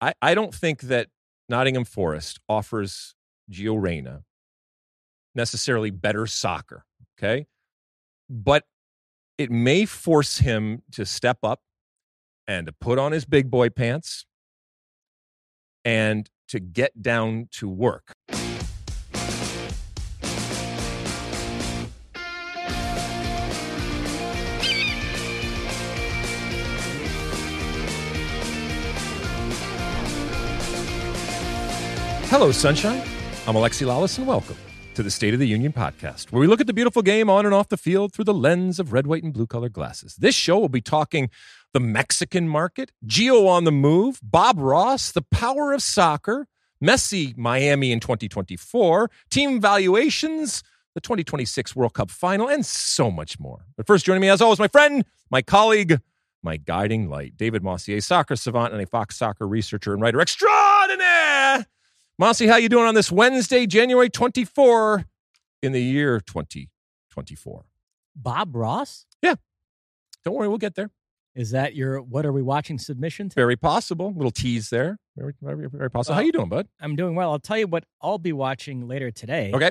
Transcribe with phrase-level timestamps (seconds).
[0.00, 1.08] I, I don't think that
[1.48, 3.14] Nottingham Forest offers
[3.50, 4.22] Gio Reyna
[5.34, 6.84] necessarily better soccer.
[7.18, 7.46] Okay.
[8.28, 8.64] But
[9.38, 11.60] it may force him to step up
[12.46, 14.26] and to put on his big boy pants
[15.84, 18.12] and to get down to work.
[32.30, 33.00] Hello, Sunshine.
[33.46, 34.54] I'm Alexi Lalas, and welcome
[34.92, 37.46] to the State of the Union podcast, where we look at the beautiful game on
[37.46, 40.14] and off the field through the lens of red, white, and blue colored glasses.
[40.16, 41.30] This show will be talking
[41.72, 46.46] the Mexican market, Gio on the move, Bob Ross, the power of soccer,
[46.84, 50.62] Messi, Miami in 2024, team valuations,
[50.94, 53.64] the 2026 World Cup final, and so much more.
[53.74, 55.98] But first, joining me as always, my friend, my colleague,
[56.42, 61.64] my guiding light, David Mosse, soccer savant and a Fox soccer researcher and writer extraordinaire.
[62.20, 65.04] Mossy, how you doing on this Wednesday, January 24
[65.62, 67.64] in the year 2024?
[68.16, 69.06] Bob Ross?
[69.22, 69.36] Yeah.
[70.24, 70.90] Don't worry, we'll get there.
[71.36, 73.34] Is that your what are we watching submission to?
[73.36, 74.12] Very possible.
[74.16, 74.98] Little tease there.
[75.16, 76.14] Very, very, very possible.
[76.14, 76.66] Well, how you doing, bud?
[76.80, 77.30] I'm doing well.
[77.30, 79.52] I'll tell you what I'll be watching later today.
[79.54, 79.70] Okay.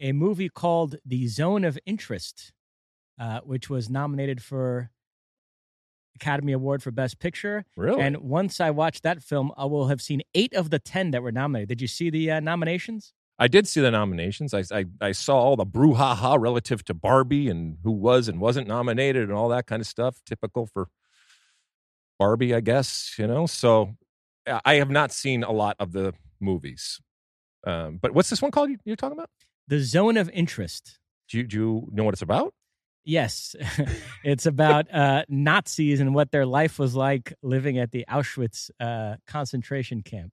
[0.00, 2.52] A movie called The Zone of Interest,
[3.18, 4.90] uh, which was nominated for
[6.20, 7.64] Academy Award for Best Picture.
[7.76, 8.02] Really?
[8.02, 11.22] And once I watch that film, I will have seen eight of the ten that
[11.22, 11.68] were nominated.
[11.68, 13.12] Did you see the uh, nominations?
[13.38, 14.52] I did see the nominations.
[14.52, 18.66] I, I, I saw all the brouhaha relative to Barbie and who was and wasn't
[18.66, 20.20] nominated and all that kind of stuff.
[20.26, 20.88] Typical for
[22.18, 23.46] Barbie, I guess, you know?
[23.46, 23.94] So
[24.64, 27.00] I have not seen a lot of the movies.
[27.64, 29.30] Um, but what's this one called you, you're talking about?
[29.68, 30.98] The Zone of Interest.
[31.28, 32.54] Do you, do you know what it's about?
[33.08, 33.56] Yes,
[34.22, 39.16] it's about uh, Nazis and what their life was like living at the Auschwitz uh,
[39.26, 40.30] concentration camp.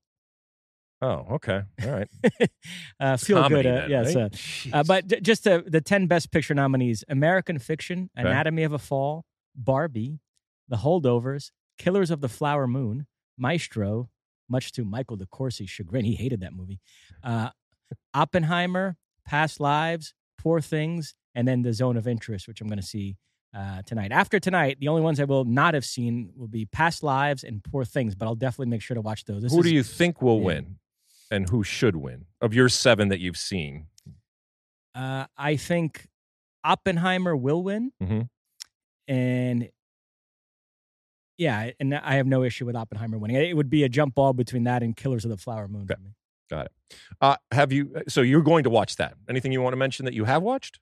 [1.02, 2.10] Oh, okay, all right.
[3.00, 4.16] uh, feel Comedy good, uh, then, yes.
[4.16, 4.74] right?
[4.74, 8.28] uh, uh, but j- just the the ten best picture nominees: American Fiction, Okay.
[8.28, 9.24] Anatomy of a Fall,
[9.56, 10.20] Barbie,
[10.68, 13.08] The Holdovers, Killers of the Flower Moon,
[13.38, 14.10] Maestro.
[14.50, 16.80] Much to Michael DeCourcy's chagrin, he hated that movie.
[17.24, 17.50] Uh,
[18.14, 22.86] Oppenheimer, Past Lives, Poor Things, and then The Zone of Interest, which I'm going to
[22.86, 23.18] see
[23.54, 24.12] uh, tonight.
[24.12, 27.64] After tonight, the only ones I will not have seen will be Past Lives and
[27.64, 29.44] Poor Things, but I'll definitely make sure to watch those.
[29.44, 30.46] This who is- do you think will yeah.
[30.46, 30.80] win,
[31.32, 33.88] and who should win of your seven that you've seen?
[34.94, 36.08] Uh, I think
[36.64, 38.30] Oppenheimer will win, Mhm.
[39.08, 39.70] and
[41.38, 43.36] yeah, and I have no issue with Oppenheimer winning.
[43.36, 45.86] It would be a jump ball between that and Killers of the Flower Moon.
[45.86, 46.16] for me.
[46.50, 46.72] Got it.
[47.20, 47.92] Uh, have you?
[48.08, 49.16] So you're going to watch that?
[49.30, 50.80] Anything you want to mention that you have watched?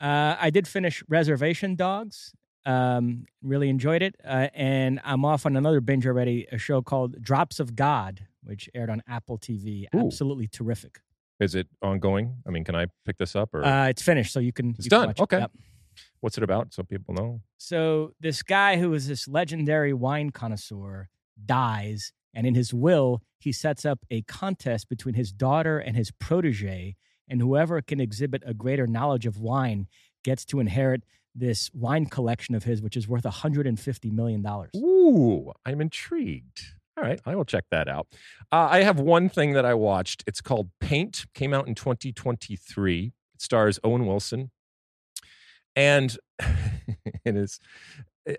[0.00, 2.32] Uh, I did finish Reservation Dogs.
[2.66, 6.46] Um, really enjoyed it, uh, and I'm off on another binge already.
[6.50, 9.84] A show called Drops of God, which aired on Apple TV.
[9.94, 9.98] Ooh.
[10.06, 11.00] Absolutely terrific.
[11.40, 12.36] Is it ongoing?
[12.46, 14.70] I mean, can I pick this up or Uh, it's finished, so you can.
[14.78, 15.06] It's you can done.
[15.08, 15.22] watch it.
[15.24, 15.38] Okay.
[15.40, 15.50] Yep.
[16.20, 16.72] what's it about?
[16.72, 17.42] So people know.
[17.58, 21.08] So this guy who is this legendary wine connoisseur
[21.44, 26.10] dies, and in his will, he sets up a contest between his daughter and his
[26.12, 26.96] protege,
[27.28, 29.86] and whoever can exhibit a greater knowledge of wine
[30.22, 31.04] gets to inherit
[31.34, 34.70] this wine collection of his, which is worth 150 million dollars.
[34.76, 36.60] Ooh, I'm intrigued.
[36.96, 38.06] All right, I will check that out.
[38.52, 40.22] Uh, I have one thing that I watched.
[40.28, 41.26] It's called Paint.
[41.34, 43.12] Came out in 2023.
[43.34, 44.52] It stars Owen Wilson,
[45.74, 46.16] and
[47.24, 47.58] it is,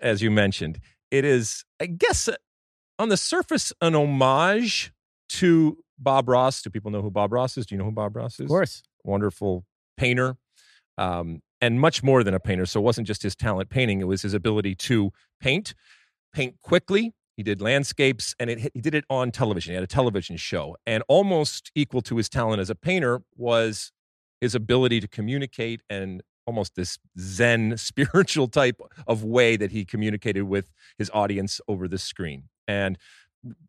[0.00, 0.80] as you mentioned,
[1.10, 1.64] it is.
[1.80, 2.36] I guess uh,
[2.98, 4.90] on the surface, an homage
[5.28, 6.62] to Bob Ross.
[6.62, 7.66] Do people know who Bob Ross is?
[7.66, 8.40] Do you know who Bob Ross is?
[8.40, 9.64] Of course, wonderful
[9.96, 10.36] painter,
[10.98, 12.66] um, and much more than a painter.
[12.66, 15.10] So it wasn't just his talent painting; it was his ability to
[15.40, 15.74] paint,
[16.32, 17.14] paint quickly.
[17.36, 19.72] He did landscapes, and it, he did it on television.
[19.72, 23.92] He had a television show, and almost equal to his talent as a painter was
[24.40, 30.42] his ability to communicate and almost this zen spiritual type of way that he communicated
[30.42, 32.98] with his audience over the screen and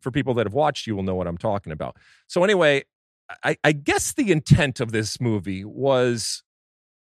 [0.00, 2.82] for people that have watched you will know what i'm talking about so anyway
[3.44, 6.42] I, I guess the intent of this movie was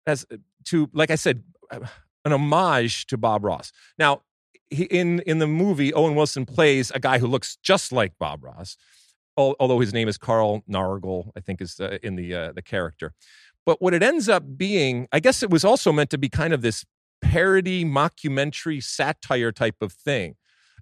[0.07, 0.27] as
[0.65, 3.73] to, like I said, an homage to Bob Ross.
[3.99, 4.23] Now,
[4.71, 8.45] he, in in the movie, Owen Wilson plays a guy who looks just like Bob
[8.45, 8.77] Ross,
[9.37, 13.13] although his name is Carl Nargle, I think is uh, in the uh, the character.
[13.65, 16.53] But what it ends up being, I guess it was also meant to be kind
[16.55, 16.85] of this
[17.21, 20.37] parody, mockumentary, satire type of thing.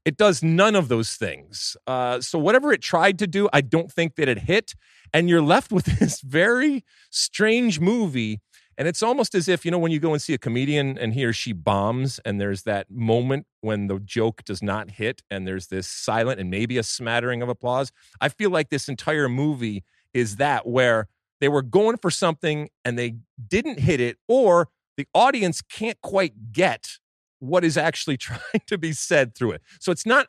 [0.07, 1.77] It does none of those things.
[1.85, 4.75] Uh, so whatever it tried to do, I don't think that it hit.
[5.13, 8.41] And you're left with this very strange movie.
[8.79, 11.13] And it's almost as if, you know, when you go and see a comedian and
[11.13, 15.45] he or she bombs, and there's that moment when the joke does not hit, and
[15.45, 17.91] there's this silent and maybe a smattering of applause.
[18.21, 19.83] I feel like this entire movie
[20.15, 21.09] is that where
[21.41, 23.17] they were going for something and they
[23.49, 26.99] didn't hit it, or the audience can't quite get
[27.39, 29.63] what is actually trying to be said through it.
[29.81, 30.29] So it's not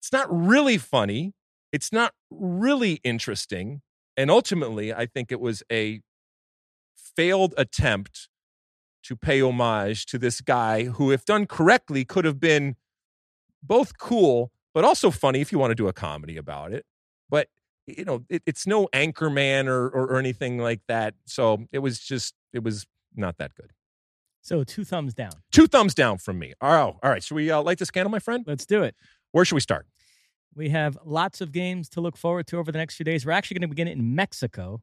[0.00, 1.32] it's not really funny.
[1.72, 3.80] It's not really interesting.
[4.16, 6.02] And ultimately, I think it was a
[6.94, 8.28] failed attempt
[9.04, 12.76] to pay homage to this guy who, if done correctly, could have been
[13.62, 16.84] both cool, but also funny if you want to do a comedy about it.
[17.30, 17.48] But,
[17.86, 21.14] you know, it, it's no Anchorman or, or, or anything like that.
[21.26, 23.72] So it was just, it was not that good.
[24.44, 25.32] So two thumbs down.
[25.52, 26.52] Two thumbs down from me.
[26.60, 27.22] Oh, all right.
[27.22, 28.44] Should we uh, light this candle, my friend?
[28.46, 28.94] Let's do it.
[29.32, 29.86] Where should we start?
[30.54, 33.24] We have lots of games to look forward to over the next few days.
[33.24, 34.82] We're actually going to begin it in Mexico.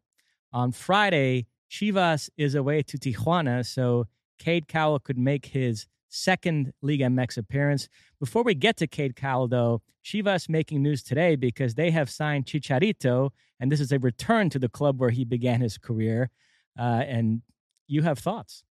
[0.52, 4.08] On Friday, Chivas is away to Tijuana, so
[4.40, 7.88] Cade Cowell could make his second Liga MX appearance.
[8.20, 12.48] Before we get to Cade Cowell, though, Chivas making news today because they have signed
[12.48, 13.30] Chicharito,
[13.60, 16.32] and this is a return to the club where he began his career.
[16.78, 17.44] Uh, and
[17.88, 18.64] you have thoughts?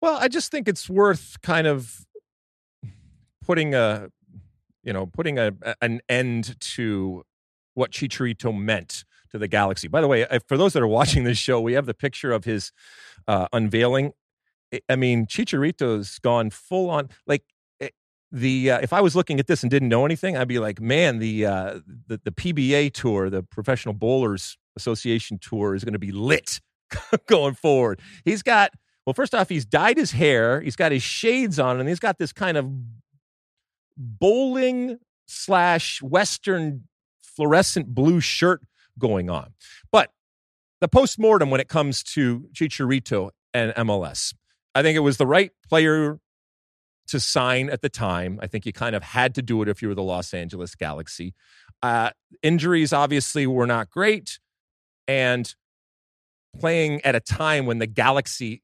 [0.00, 2.06] Well, I just think it's worth kind of
[3.42, 4.08] putting a
[4.84, 7.24] you know, putting a, an end to
[7.72, 9.88] what Chicharito meant to the Galaxy.
[9.88, 12.44] By the way, for those that are watching this show, we have the picture of
[12.44, 12.70] his
[13.26, 14.12] uh, unveiling.
[14.88, 17.08] I mean, Chicharito's gone full on.
[17.26, 17.42] Like
[17.80, 17.88] eh,
[18.30, 20.80] the uh, if I was looking at this and didn't know anything, I'd be like,
[20.80, 25.98] man, the uh, the, the PBA tour, the Professional Bowlers Association tour, is going to
[25.98, 26.60] be lit
[27.26, 28.00] going forward.
[28.24, 28.70] He's got
[29.06, 32.18] well, first off, he's dyed his hair, he's got his shades on, and he's got
[32.18, 32.70] this kind of
[33.96, 36.84] bowling slash Western
[37.22, 38.62] fluorescent blue shirt
[38.98, 39.52] going on.
[39.92, 40.10] But
[40.80, 44.34] the post-mortem when it comes to Chicharito and MLS,
[44.74, 46.18] I think it was the right player
[47.08, 48.38] to sign at the time.
[48.42, 50.74] I think you kind of had to do it if you were the Los Angeles
[50.74, 51.34] Galaxy.
[51.82, 52.10] Uh,
[52.42, 54.38] injuries obviously were not great.
[55.06, 55.54] And
[56.58, 58.62] playing at a time when the Galaxy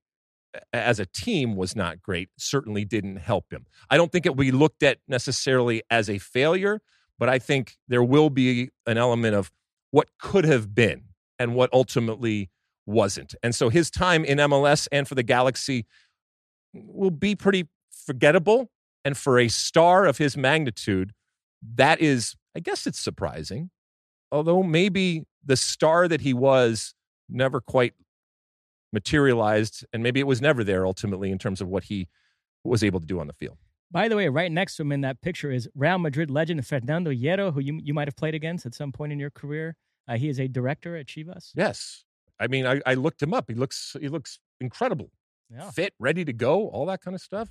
[0.72, 3.66] as a team was not great certainly didn't help him.
[3.88, 6.80] I don't think it will be looked at necessarily as a failure,
[7.18, 9.50] but I think there will be an element of
[9.90, 11.04] what could have been
[11.38, 12.50] and what ultimately
[12.86, 13.34] wasn't.
[13.42, 15.86] And so his time in MLS and for the Galaxy
[16.72, 18.70] will be pretty forgettable.
[19.04, 21.12] And for a star of his magnitude,
[21.74, 23.70] that is, I guess it's surprising.
[24.32, 26.94] Although maybe the star that he was
[27.28, 27.94] never quite
[28.92, 32.08] materialized, and maybe it was never there ultimately in terms of what he
[32.64, 33.56] was able to do on the field.
[33.90, 37.10] By the way, right next to him in that picture is Real Madrid legend Fernando
[37.10, 39.76] Hierro, who you, you might have played against at some point in your career.
[40.06, 41.50] Uh, he is a director at Chivas.
[41.54, 42.04] Yes,
[42.38, 43.46] I mean, I, I looked him up.
[43.48, 45.10] He looks he looks incredible,
[45.50, 45.70] yeah.
[45.70, 47.50] fit, ready to go, all that kind of stuff.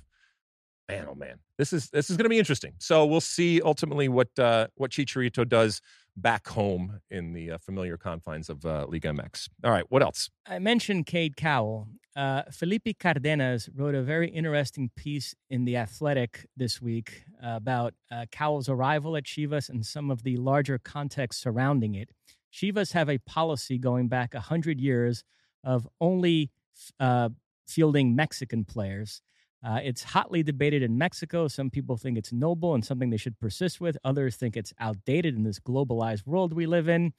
[0.88, 2.72] Man, oh man, this is this is going to be interesting.
[2.78, 5.80] So we'll see ultimately what uh, what Chicharito does
[6.16, 9.48] back home in the uh, familiar confines of uh, Liga MX.
[9.64, 10.30] All right, what else?
[10.46, 11.88] I mentioned Cade Cowell.
[12.16, 18.26] Uh, Felipe Cardenas wrote a very interesting piece in The Athletic this week about uh,
[18.32, 22.10] Cowell's arrival at Chivas and some of the larger context surrounding it.
[22.52, 25.24] Chivas have a policy going back 100 years
[25.62, 26.50] of only
[26.98, 27.28] uh,
[27.66, 29.22] fielding Mexican players.
[29.62, 31.48] Uh, it's hotly debated in Mexico.
[31.48, 33.96] Some people think it's noble and something they should persist with.
[34.04, 37.12] Others think it's outdated in this globalized world we live in.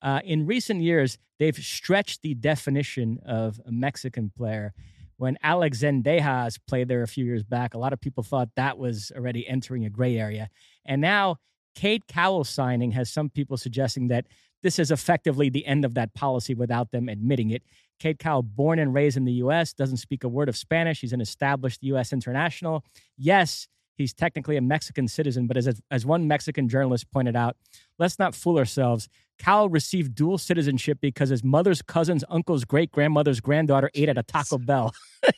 [0.00, 4.72] Uh, in recent years, they've stretched the definition of a Mexican player.
[5.16, 8.78] When Alex Zendejas played there a few years back, a lot of people thought that
[8.78, 10.50] was already entering a gray area.
[10.84, 11.36] And now,
[11.74, 14.26] Cade Cowell signing has some people suggesting that
[14.62, 17.62] this is effectively the end of that policy without them admitting it.
[17.98, 21.00] Cade Cowell, born and raised in the U.S., doesn't speak a word of Spanish.
[21.00, 22.12] He's an established U.S.
[22.12, 22.84] international.
[23.16, 27.56] Yes, he's technically a Mexican citizen, but as, as one Mexican journalist pointed out,
[27.98, 29.08] let's not fool ourselves.
[29.38, 34.22] Cowell received dual citizenship because his mother's cousin's uncle's great grandmother's granddaughter ate at a
[34.22, 34.92] Taco Bell.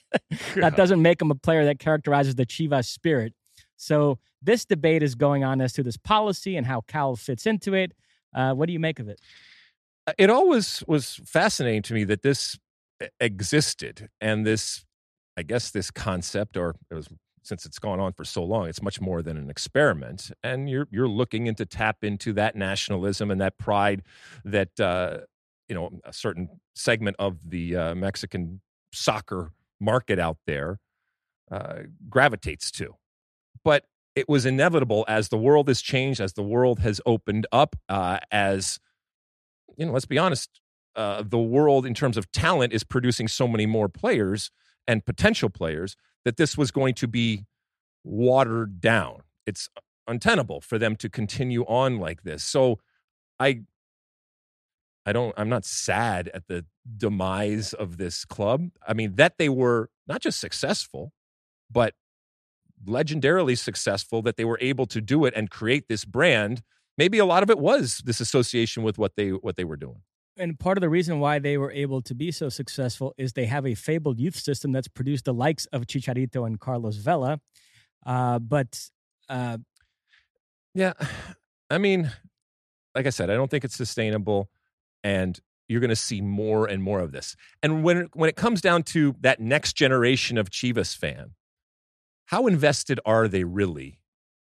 [0.56, 3.32] that doesn't make him a player that characterizes the Chivas spirit.
[3.76, 7.74] So this debate is going on as to this policy and how Cowell fits into
[7.74, 7.92] it.
[8.34, 9.20] Uh, what do you make of it?
[10.06, 12.58] Uh, it always was fascinating to me that this
[13.20, 14.86] existed and this
[15.36, 17.08] i guess this concept or it was
[17.42, 20.88] since it's gone on for so long it's much more than an experiment and you're
[20.90, 24.02] you're looking into tap into that nationalism and that pride
[24.46, 25.18] that uh,
[25.68, 30.80] you know a certain segment of the uh, mexican soccer market out there
[31.50, 32.96] uh, gravitates to.
[33.64, 33.84] But
[34.14, 38.18] it was inevitable as the world has changed as the world has opened up uh,
[38.30, 38.78] as
[39.76, 40.60] you know, let's be honest,
[40.94, 44.50] uh, the world in terms of talent is producing so many more players
[44.88, 47.44] and potential players that this was going to be
[48.04, 49.20] watered down.
[49.46, 49.68] It's
[50.06, 52.42] untenable for them to continue on like this.
[52.42, 52.78] So
[53.38, 53.62] I
[55.04, 56.64] I don't I'm not sad at the
[56.96, 58.70] demise of this club.
[58.86, 61.12] I mean that they were not just successful,
[61.70, 61.94] but
[62.84, 66.62] legendarily successful that they were able to do it and create this brand.
[66.98, 70.02] Maybe a lot of it was this association with what they what they were doing.
[70.38, 73.46] And part of the reason why they were able to be so successful is they
[73.46, 77.40] have a fabled youth system that's produced the likes of Chicharito and Carlos Vela.
[78.04, 78.90] Uh, but
[79.28, 79.58] uh,
[80.74, 80.92] yeah,
[81.70, 82.12] I mean,
[82.94, 84.50] like I said, I don't think it's sustainable,
[85.02, 85.38] and
[85.68, 87.34] you're going to see more and more of this.
[87.62, 91.32] And when when it comes down to that next generation of Chivas fan,
[92.26, 94.00] how invested are they really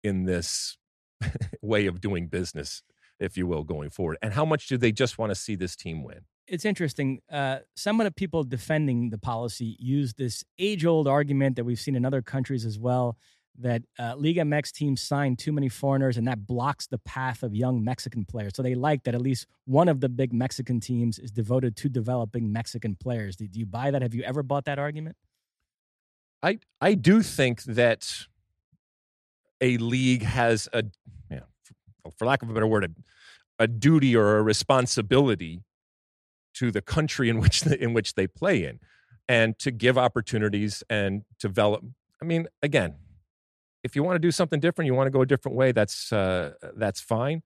[0.02, 0.76] in this
[1.62, 2.82] way of doing business,
[3.18, 4.18] if you will, going forward?
[4.22, 6.20] And how much do they just want to see this team win?
[6.46, 7.20] It's interesting.
[7.30, 11.80] Uh, some of the people defending the policy use this age old argument that we've
[11.80, 13.16] seen in other countries as well
[13.58, 17.54] that uh, Liga MX teams sign too many foreigners and that blocks the path of
[17.54, 18.52] young Mexican players.
[18.54, 21.88] So they like that at least one of the big Mexican teams is devoted to
[21.88, 23.36] developing Mexican players.
[23.36, 24.02] Do you buy that?
[24.02, 25.16] Have you ever bought that argument?
[26.42, 28.26] I I do think that
[29.60, 30.84] a league has a,
[32.16, 35.62] for lack of a better word, a, a duty or a responsibility
[36.54, 38.80] to the country in which the, in which they play in,
[39.28, 41.84] and to give opportunities and develop.
[42.20, 42.96] I mean, again,
[43.84, 46.12] if you want to do something different, you want to go a different way, that's
[46.12, 47.42] uh, that's fine.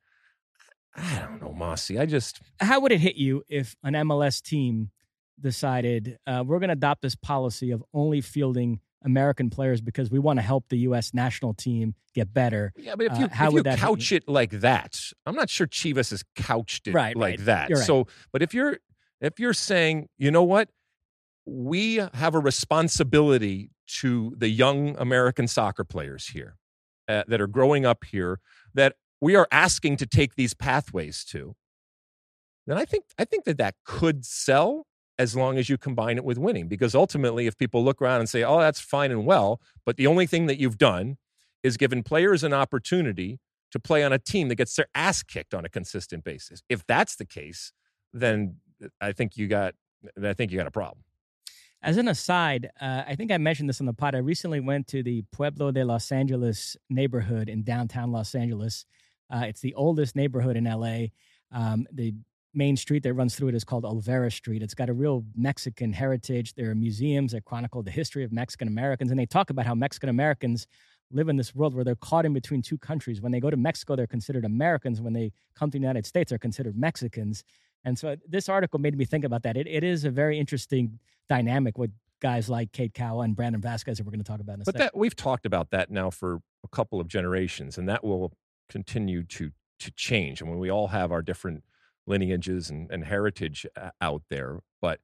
[0.96, 1.98] I don't know, Mossy.
[1.98, 4.90] I just how would it hit you if an MLS team
[5.40, 10.18] decided uh, we're going to adopt this policy of only fielding American players because we
[10.18, 11.14] want to help the U.S.
[11.14, 12.72] national team get better.
[12.76, 15.50] Yeah, but if you, uh, how if would you couch it like that, I'm not
[15.50, 17.44] sure Chivas has couched it right, like right.
[17.46, 17.70] that.
[17.70, 17.84] Right.
[17.84, 18.78] So, but if you're
[19.20, 20.68] if you're saying, you know what,
[21.46, 26.56] we have a responsibility to the young American soccer players here
[27.08, 28.40] uh, that are growing up here
[28.74, 31.54] that we are asking to take these pathways to,
[32.66, 34.86] then I think I think that that could sell
[35.20, 36.66] as long as you combine it with winning.
[36.66, 40.06] Because ultimately, if people look around and say, "Oh, that's fine and well," but the
[40.06, 41.18] only thing that you've done
[41.62, 43.38] is given players an opportunity
[43.70, 46.62] to play on a team that gets their ass kicked on a consistent basis.
[46.68, 47.72] If that's the case,
[48.14, 48.56] then
[49.00, 49.74] I think you got
[50.22, 51.04] I think you got a problem.
[51.82, 54.14] As an aside, uh, I think I mentioned this on the pod.
[54.14, 58.86] I recently went to the Pueblo de Los Angeles neighborhood in downtown Los Angeles.
[59.30, 61.06] Uh, it's the oldest neighborhood in LA.
[61.52, 62.14] Um, the
[62.54, 64.62] main street that runs through it is called Olvera Street.
[64.62, 66.54] It's got a real Mexican heritage.
[66.54, 69.74] There are museums that chronicle the history of Mexican Americans, and they talk about how
[69.74, 70.66] Mexican Americans
[71.12, 73.20] live in this world where they're caught in between two countries.
[73.20, 75.00] When they go to Mexico, they're considered Americans.
[75.00, 77.44] When they come to the United States, they're considered Mexicans.
[77.84, 79.56] And so uh, this article made me think about that.
[79.56, 81.90] It, it is a very interesting dynamic with
[82.20, 84.64] guys like Cade Cowell and Brandon Vazquez that we're going to talk about in a
[84.64, 84.86] but second.
[84.86, 88.32] that we've talked about that now for a couple of generations, and that will
[88.68, 90.42] continue to to change.
[90.42, 91.64] I mean, we all have our different
[92.10, 95.00] lineages and, and heritage uh, out there, but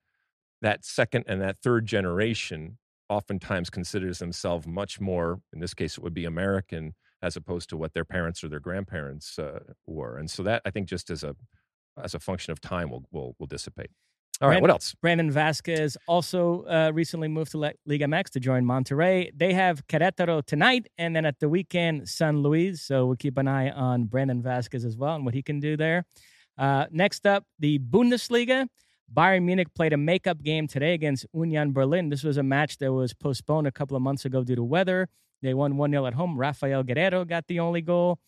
[0.61, 5.41] that second and that third generation oftentimes considers themselves much more.
[5.53, 8.61] In this case, it would be American as opposed to what their parents or their
[8.61, 11.35] grandparents uh, were, and so that I think just as a
[12.03, 13.91] as a function of time will will will dissipate.
[14.43, 14.95] All right, Brandon, what else?
[15.01, 19.31] Brandon Vazquez also uh, recently moved to Le- Liga MX to join Monterrey.
[19.35, 22.83] They have Querétaro tonight, and then at the weekend, San Luis.
[22.83, 25.75] So we'll keep an eye on Brandon Vazquez as well and what he can do
[25.79, 26.05] there.
[26.59, 28.67] Uh, next up, the Bundesliga.
[29.13, 32.09] Bayern Munich played a makeup game today against Union Berlin.
[32.09, 35.09] This was a match that was postponed a couple of months ago due to weather.
[35.43, 36.37] They won 1 0 at home.
[36.37, 38.19] Raphael Guerreiro got the only goal.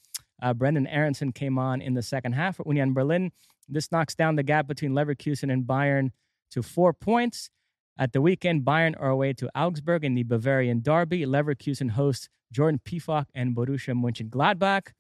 [0.41, 3.33] Uh, Brenden Aaronson came on in the second half for Union Berlin.
[3.69, 6.11] This knocks down the gap between Leverkusen and Bayern
[6.53, 7.51] to four points.
[7.99, 11.27] At the weekend, Bayern are away to Augsburg in the Bavarian Derby.
[11.27, 14.93] Leverkusen hosts Jordan Pefok and Borussia Mönchengladbach.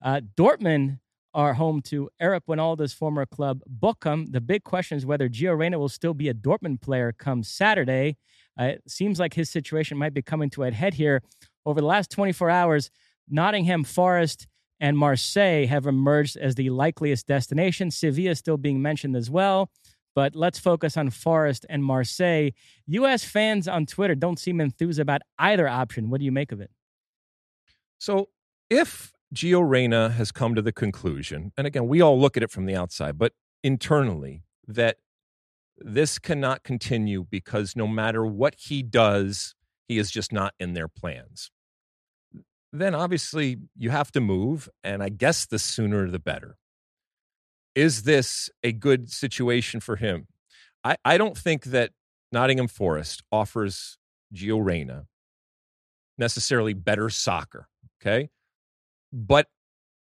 [0.00, 1.00] Uh, Dortmund
[1.34, 4.30] are home to Eric Wynalda's former club, Bochum.
[4.30, 8.16] The big question is whether Gio Reyna will still be a Dortmund player come Saturday.
[8.58, 11.22] Uh, it seems like his situation might be coming to a head here.
[11.66, 12.90] Over the last 24 hours,
[13.28, 14.46] Nottingham Forest
[14.80, 17.90] and Marseille have emerged as the likeliest destination.
[17.90, 19.70] Sevilla still being mentioned as well.
[20.14, 22.50] But let's focus on Forest and Marseille.
[22.86, 23.24] U.S.
[23.24, 26.08] fans on Twitter don't seem enthused about either option.
[26.08, 26.70] What do you make of it?
[27.98, 28.28] So,
[28.70, 32.50] if Gio Reyna has come to the conclusion, and again, we all look at it
[32.50, 34.96] from the outside, but internally, that
[35.78, 39.54] this cannot continue because no matter what he does,
[39.88, 41.50] he is just not in their plans
[42.74, 44.68] then obviously you have to move.
[44.82, 46.56] And I guess the sooner the better.
[47.74, 50.26] is this a good situation for him?
[50.84, 51.90] I, I don't think that
[52.30, 53.98] Nottingham Forest offers
[54.34, 55.06] Gio Reyna
[56.18, 57.68] necessarily better soccer.
[58.00, 58.30] Okay.
[59.16, 59.46] But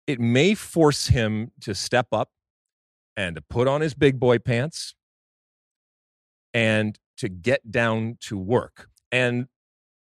[0.06, 2.28] it may force him to step up
[3.16, 4.94] and to put on his big boy pants
[6.52, 8.88] and to get down to work.
[9.10, 9.46] And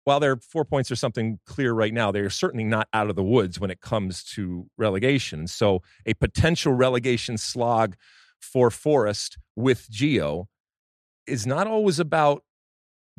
[0.03, 3.15] while their four points are something clear right now, they are certainly not out of
[3.15, 5.47] the woods when it comes to relegation.
[5.47, 7.95] So a potential relegation slog
[8.41, 10.47] for Forest with Gio
[11.25, 12.43] is not always about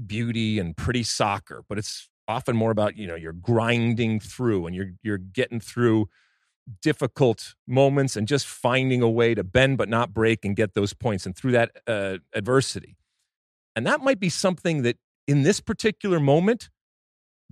[0.04, 4.74] beauty and pretty soccer, but it's often more about, you know, you're grinding through and
[4.74, 6.08] you're you're getting through
[6.82, 10.94] difficult moments and just finding a way to bend but not break and get those
[10.94, 12.96] points and through that uh, adversity.
[13.74, 14.96] And that might be something that
[15.26, 16.70] in this particular moment,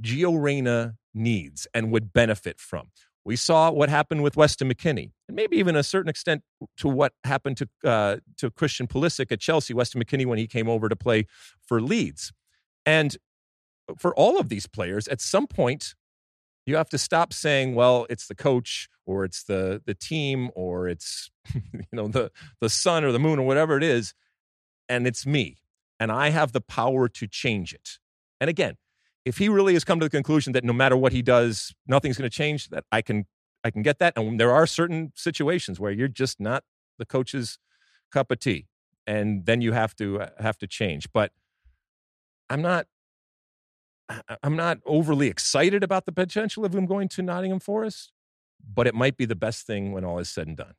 [0.00, 2.90] Gio Reyna needs and would benefit from.
[3.24, 6.42] We saw what happened with Weston McKennie, and maybe even a certain extent
[6.78, 9.74] to what happened to uh, to Christian Pulisic at Chelsea.
[9.74, 11.26] Weston McKennie when he came over to play
[11.60, 12.32] for Leeds,
[12.86, 13.16] and
[13.96, 15.94] for all of these players, at some point,
[16.66, 20.88] you have to stop saying, "Well, it's the coach, or it's the the team, or
[20.88, 22.30] it's you know the
[22.60, 24.14] the sun or the moon or whatever it is,"
[24.88, 25.58] and it's me,
[25.98, 27.98] and I have the power to change it.
[28.40, 28.76] And again,
[29.24, 32.16] if he really has come to the conclusion that no matter what he does, nothing's
[32.16, 33.26] going to change, that I can
[33.64, 34.16] I can get that.
[34.16, 36.64] And there are certain situations where you're just not
[36.98, 37.58] the coach's
[38.12, 38.66] cup of tea,
[39.06, 41.08] and then you have to uh, have to change.
[41.12, 41.32] But
[42.50, 42.86] I'm not
[44.42, 48.12] I'm not overly excited about the potential of him going to Nottingham Forest,
[48.74, 50.74] but it might be the best thing when all is said and done.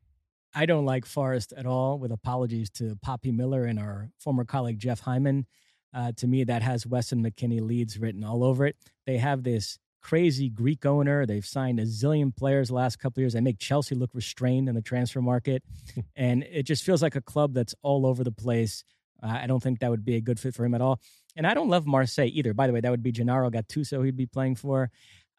[0.53, 4.79] I don't like Forest at all, with apologies to Poppy Miller and our former colleague
[4.79, 5.45] Jeff Hyman.
[5.93, 8.75] Uh, to me, that has Weston McKennie Leeds written all over it.
[9.05, 11.25] They have this crazy Greek owner.
[11.25, 13.33] They've signed a zillion players the last couple years.
[13.33, 15.63] They make Chelsea look restrained in the transfer market,
[16.15, 18.83] and it just feels like a club that's all over the place.
[19.21, 20.99] I don't think that would be a good fit for him at all.
[21.35, 22.53] And I don't love Marseille either.
[22.53, 24.89] By the way, that would be Gennaro Gattuso he'd be playing for.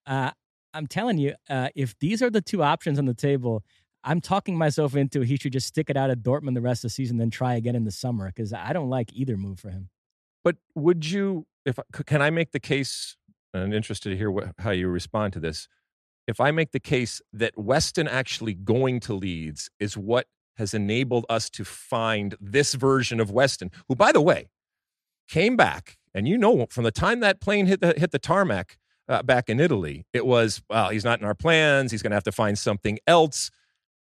[0.06, 0.30] Uh,
[0.72, 3.64] I'm telling you, uh, if these are the two options on the table,
[4.04, 6.90] I'm talking myself into he should just stick it out at Dortmund the rest of
[6.90, 9.70] the season, then try again in the summer because I don't like either move for
[9.70, 9.90] him.
[10.42, 13.16] But would you, if can I make the case?
[13.52, 15.68] I'm interested to hear what, how you respond to this.
[16.26, 20.26] If I make the case that Weston actually going to Leeds is what
[20.60, 24.48] has enabled us to find this version of Weston, who, by the way,
[25.26, 28.78] came back, and you know from the time that plane hit the hit the tarmac
[29.08, 31.90] uh, back in Italy, it was well, he's not in our plans.
[31.90, 33.50] He's going to have to find something else.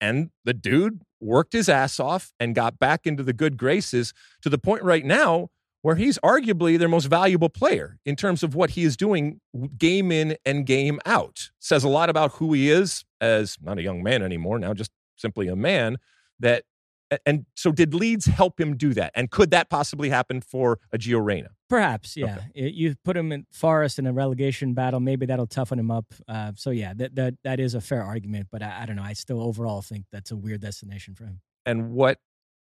[0.00, 4.50] And the dude worked his ass off and got back into the good graces to
[4.50, 5.48] the point right now
[5.82, 9.40] where he's arguably their most valuable player in terms of what he is doing
[9.78, 11.50] game in and game out.
[11.60, 14.90] Says a lot about who he is as not a young man anymore, now just
[15.16, 15.98] simply a man
[16.40, 16.64] that
[17.24, 19.12] and so did Leeds help him do that?
[19.14, 21.50] And could that possibly happen for a Gio Reyna?
[21.68, 22.38] Perhaps, yeah.
[22.56, 22.70] Okay.
[22.70, 26.06] You put him in Forest in a relegation battle, maybe that'll toughen him up.
[26.26, 29.02] Uh, so yeah, that, that that is a fair argument, but I, I don't know.
[29.02, 31.40] I still overall think that's a weird destination for him.
[31.64, 32.18] And what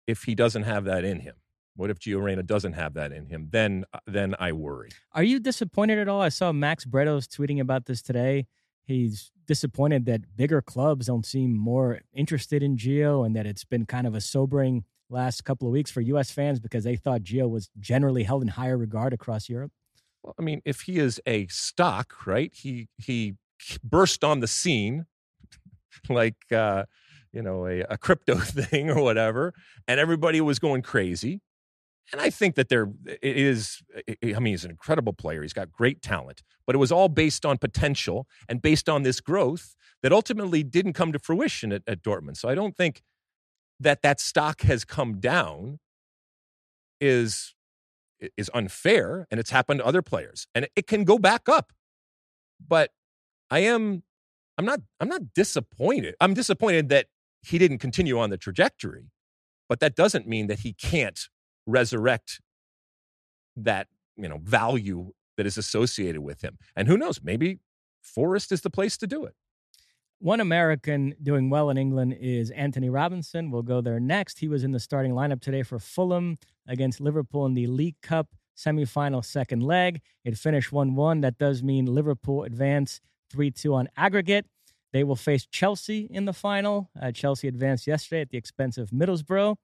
[0.08, 1.36] if he doesn't have that in him?
[1.76, 3.48] What if Gio Reyna doesn't have that in him?
[3.52, 4.90] Then, uh, then I worry.
[5.14, 6.22] Are you disappointed at all?
[6.22, 8.48] I saw Max Bretos tweeting about this today.
[8.84, 13.86] He's disappointed that bigger clubs don't seem more interested in Gio, and that it's been
[13.86, 16.32] kind of a sobering last couple of weeks for U.S.
[16.32, 19.72] fans because they thought Gio was generally held in higher regard across Europe.
[20.24, 22.52] Well, I mean, if he is a stock, right?
[22.54, 23.36] He he
[23.84, 25.06] burst on the scene
[26.10, 26.86] like uh,
[27.32, 29.54] you know a, a crypto thing or whatever,
[29.88, 31.42] and everybody was going crazy
[32.12, 33.82] and I think that there is,
[34.24, 35.42] I mean, he's an incredible player.
[35.42, 39.22] He's got great talent, but it was all based on potential and based on this
[39.22, 42.38] growth that ultimately didn't come to fruition at, at Dortmund.
[42.38, 43.02] So I don't think
[43.80, 45.80] that that stock has come down
[47.00, 47.56] is
[48.38, 51.74] is unfair, and it's happened to other players, and it can go back up.
[52.66, 52.92] But
[53.50, 54.04] I am,
[54.60, 56.14] I'm not, I'm not disappointed.
[56.22, 57.08] I'm disappointed that
[57.42, 59.10] he didn't continue on the trajectory,
[59.68, 61.30] but that doesn't mean that he can't
[61.66, 62.42] resurrect
[63.56, 66.58] that you know value that is associated with him.
[66.76, 67.60] And who knows, maybe
[68.02, 69.36] Forest is the place to do it.
[70.20, 73.50] One American doing well in England is Anthony Robinson.
[73.50, 74.40] We'll go there next.
[74.40, 78.28] He was in the starting lineup today for Fulham against Liverpool in the League Cup
[78.56, 80.02] semifinal second leg.
[80.24, 81.22] It finished 1 1.
[81.22, 84.46] That does mean Liverpool advance 3 2 on aggregate.
[84.94, 86.90] They will face Chelsea in the final.
[87.02, 89.56] Uh, Chelsea advanced yesterday at the expense of Middlesbrough.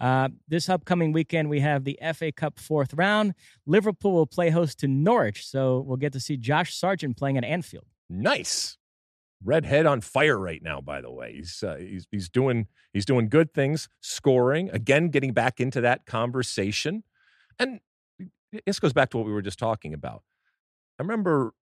[0.00, 3.34] Uh, this upcoming weekend, we have the FA Cup fourth round.
[3.66, 7.44] Liverpool will play host to Norwich, so we'll get to see Josh Sargent playing at
[7.44, 7.86] Anfield.
[8.10, 8.76] Nice.
[9.44, 10.80] redhead on fire right now.
[10.80, 15.32] By the way, he's uh, he's he's doing he's doing good things, scoring again, getting
[15.32, 17.04] back into that conversation,
[17.58, 17.80] and
[18.66, 20.22] this goes back to what we were just talking about.
[20.98, 21.54] I remember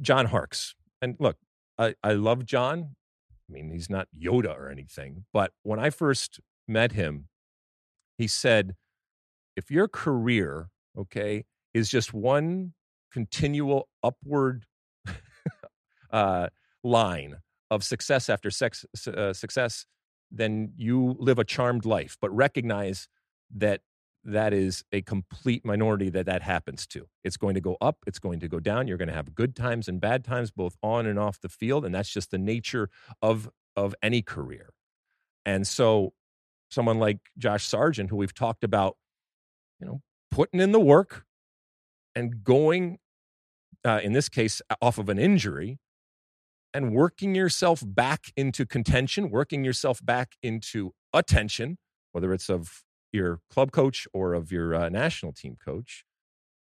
[0.00, 1.36] John Harkes, and look,
[1.78, 2.96] I, I love John.
[3.48, 7.29] I mean, he's not Yoda or anything, but when I first met him,
[8.20, 8.74] he said,
[9.56, 12.74] if your career, okay, is just one
[13.10, 14.66] continual upward
[16.12, 16.48] uh,
[16.84, 17.36] line
[17.70, 19.86] of success after sex, uh, success,
[20.30, 22.18] then you live a charmed life.
[22.20, 23.08] But recognize
[23.56, 23.80] that
[24.22, 27.06] that is a complete minority that that happens to.
[27.24, 28.86] It's going to go up, it's going to go down.
[28.86, 31.86] You're going to have good times and bad times, both on and off the field,
[31.86, 32.90] and that's just the nature
[33.22, 34.74] of of any career.
[35.46, 36.12] And so,
[36.70, 38.96] someone like Josh Sargent, who we've talked about,
[39.78, 41.24] you know, putting in the work
[42.14, 42.98] and going,
[43.84, 45.78] uh, in this case, off of an injury,
[46.72, 51.78] and working yourself back into contention, working yourself back into attention,
[52.12, 56.04] whether it's of your club coach or of your uh, national team coach.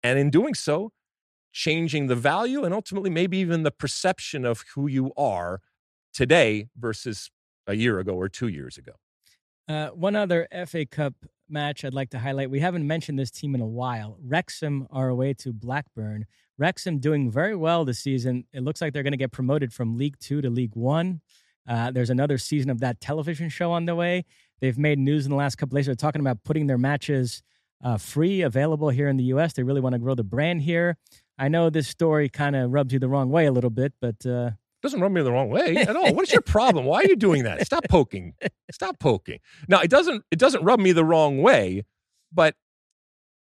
[0.01, 0.91] And in doing so,
[1.51, 5.59] changing the value and ultimately maybe even the perception of who you are
[6.13, 7.29] today versus
[7.67, 8.93] a year ago or two years ago.
[9.69, 11.13] Uh, one other FA Cup
[11.47, 12.49] match I'd like to highlight.
[12.49, 14.17] We haven't mentioned this team in a while.
[14.19, 16.25] Wrexham are away to Blackburn.
[16.58, 18.45] Wrexham doing very well this season.
[18.51, 21.21] It looks like they're going to get promoted from League Two to League One.
[21.67, 24.25] Uh, there's another season of that television show on the way.
[24.60, 25.86] They've made news in the last couple days.
[25.86, 27.43] They're talking about putting their matches
[27.84, 29.53] uh, free, available here in the U.S.
[29.53, 30.97] They really want to grow the brand here.
[31.38, 34.25] I know this story kind of rubs you the wrong way a little bit, but
[34.25, 34.51] uh,
[34.82, 36.13] doesn't rub me the wrong way at all.
[36.13, 36.86] What is your problem?
[36.86, 37.65] Why are you doing that?
[37.65, 38.34] Stop poking.
[38.72, 39.39] Stop poking.
[39.68, 41.86] Now it doesn't it doesn't rub me the wrong way,
[42.32, 42.56] but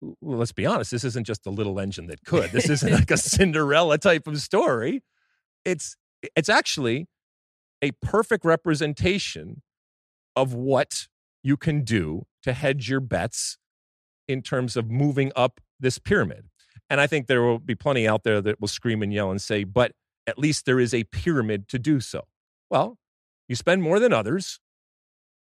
[0.01, 0.91] well, let's be honest.
[0.91, 2.51] This isn't just a little engine that could.
[2.51, 5.03] This isn't like a Cinderella type of story.
[5.65, 5.95] It's
[6.35, 7.07] it's actually
[7.81, 9.61] a perfect representation
[10.35, 11.07] of what
[11.43, 13.57] you can do to hedge your bets
[14.27, 16.45] in terms of moving up this pyramid.
[16.89, 19.41] And I think there will be plenty out there that will scream and yell and
[19.41, 19.93] say, but
[20.29, 22.27] at least there is a pyramid to do so.
[22.69, 22.97] Well,
[23.47, 24.59] you spend more than others,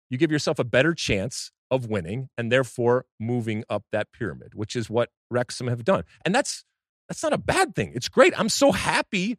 [0.08, 4.76] you give yourself a better chance of winning and therefore moving up that pyramid, which
[4.76, 6.04] is what Wrexham have done.
[6.24, 6.64] And that's
[7.08, 7.92] that's not a bad thing.
[7.94, 8.38] It's great.
[8.38, 9.36] I'm so happy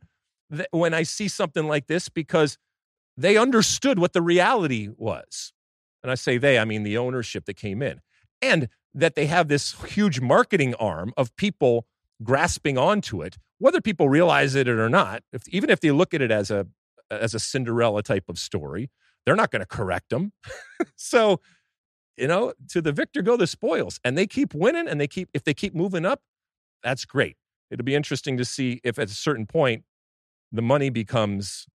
[0.50, 2.58] that when I see something like this because
[3.18, 5.54] they understood what the reality was.
[6.04, 8.02] And I say they, I mean the ownership that came in.
[8.42, 11.86] And that they have this huge marketing arm of people
[12.23, 15.23] grasping onto it, whether people realize it or not.
[15.32, 16.67] If, even if they look at it as a
[17.10, 18.89] as a Cinderella type of story,
[19.25, 20.34] they're not going to correct them.
[20.97, 21.39] so,
[22.17, 25.30] you know, to the victor go the spoils, and they keep winning, and they keep
[25.34, 26.21] if they keep moving up,
[26.84, 27.38] that's great.
[27.69, 29.84] It'll be interesting to see if at a certain point
[30.51, 31.65] the money becomes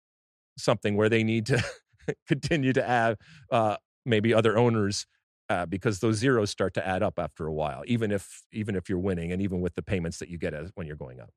[0.56, 1.62] something where they need to
[2.26, 3.16] continue to add
[3.50, 5.06] uh, maybe other owners
[5.48, 8.88] uh, because those zeros start to add up after a while, even if even if
[8.88, 11.30] you're winning and even with the payments that you get as, when you're going up.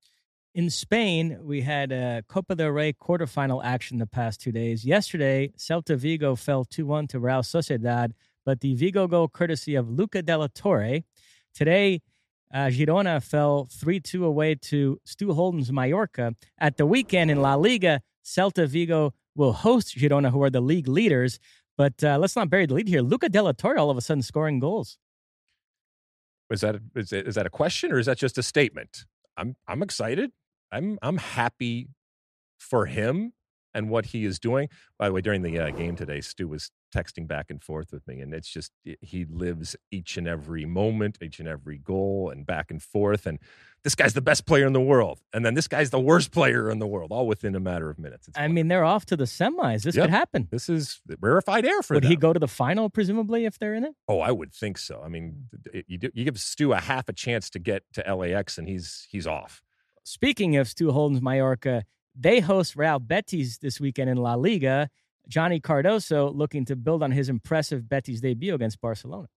[0.53, 4.85] In Spain, we had a Copa del Rey quarterfinal action the past two days.
[4.85, 8.13] Yesterday, Celta Vigo fell 2 1 to Real Sociedad,
[8.45, 11.01] but the Vigo goal courtesy of Luca de la Torre.
[11.53, 12.01] Today,
[12.53, 16.35] uh, Girona fell 3 2 away to Stu Holden's Mallorca.
[16.57, 20.87] At the weekend in La Liga, Celta Vigo will host Girona, who are the league
[20.87, 21.37] leaders.
[21.77, 23.01] But uh, let's not bury the lead here.
[23.01, 24.97] Luca de la Torre all of a sudden scoring goals.
[26.49, 29.05] Is that is, it, is that a question or is that just a statement?
[29.38, 30.31] I'm I'm excited.
[30.71, 31.89] I'm I'm happy
[32.57, 33.33] for him
[33.73, 34.69] and what he is doing.
[34.97, 38.08] By the way, during the uh, game today, Stu was texting back and forth with
[38.08, 42.29] me, and it's just eh, he lives each and every moment, each and every goal,
[42.29, 43.25] and back and forth.
[43.25, 43.39] And
[43.84, 46.69] this guy's the best player in the world, and then this guy's the worst player
[46.69, 48.27] in the world, all within a matter of minutes.
[48.27, 49.84] It's I mean, they're off to the semis.
[49.84, 50.05] This yep.
[50.05, 50.47] could happen.
[50.49, 52.10] This is rarefied air for would them.
[52.10, 53.93] Would he go to the final, presumably, if they're in it?
[54.08, 55.01] Oh, I would think so.
[55.03, 58.67] I mean, you you give Stu a half a chance to get to LAX, and
[58.67, 59.62] he's he's off.
[60.03, 61.84] Speaking of Stu Holden's Mallorca,
[62.15, 64.89] they host Real Betis this weekend in La Liga.
[65.27, 69.27] Johnny Cardoso looking to build on his impressive Betis debut against Barcelona.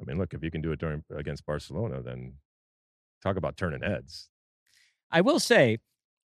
[0.00, 2.34] I mean, look, if you can do it during against Barcelona, then
[3.22, 4.28] talk about turning heads.
[5.10, 5.78] I will say,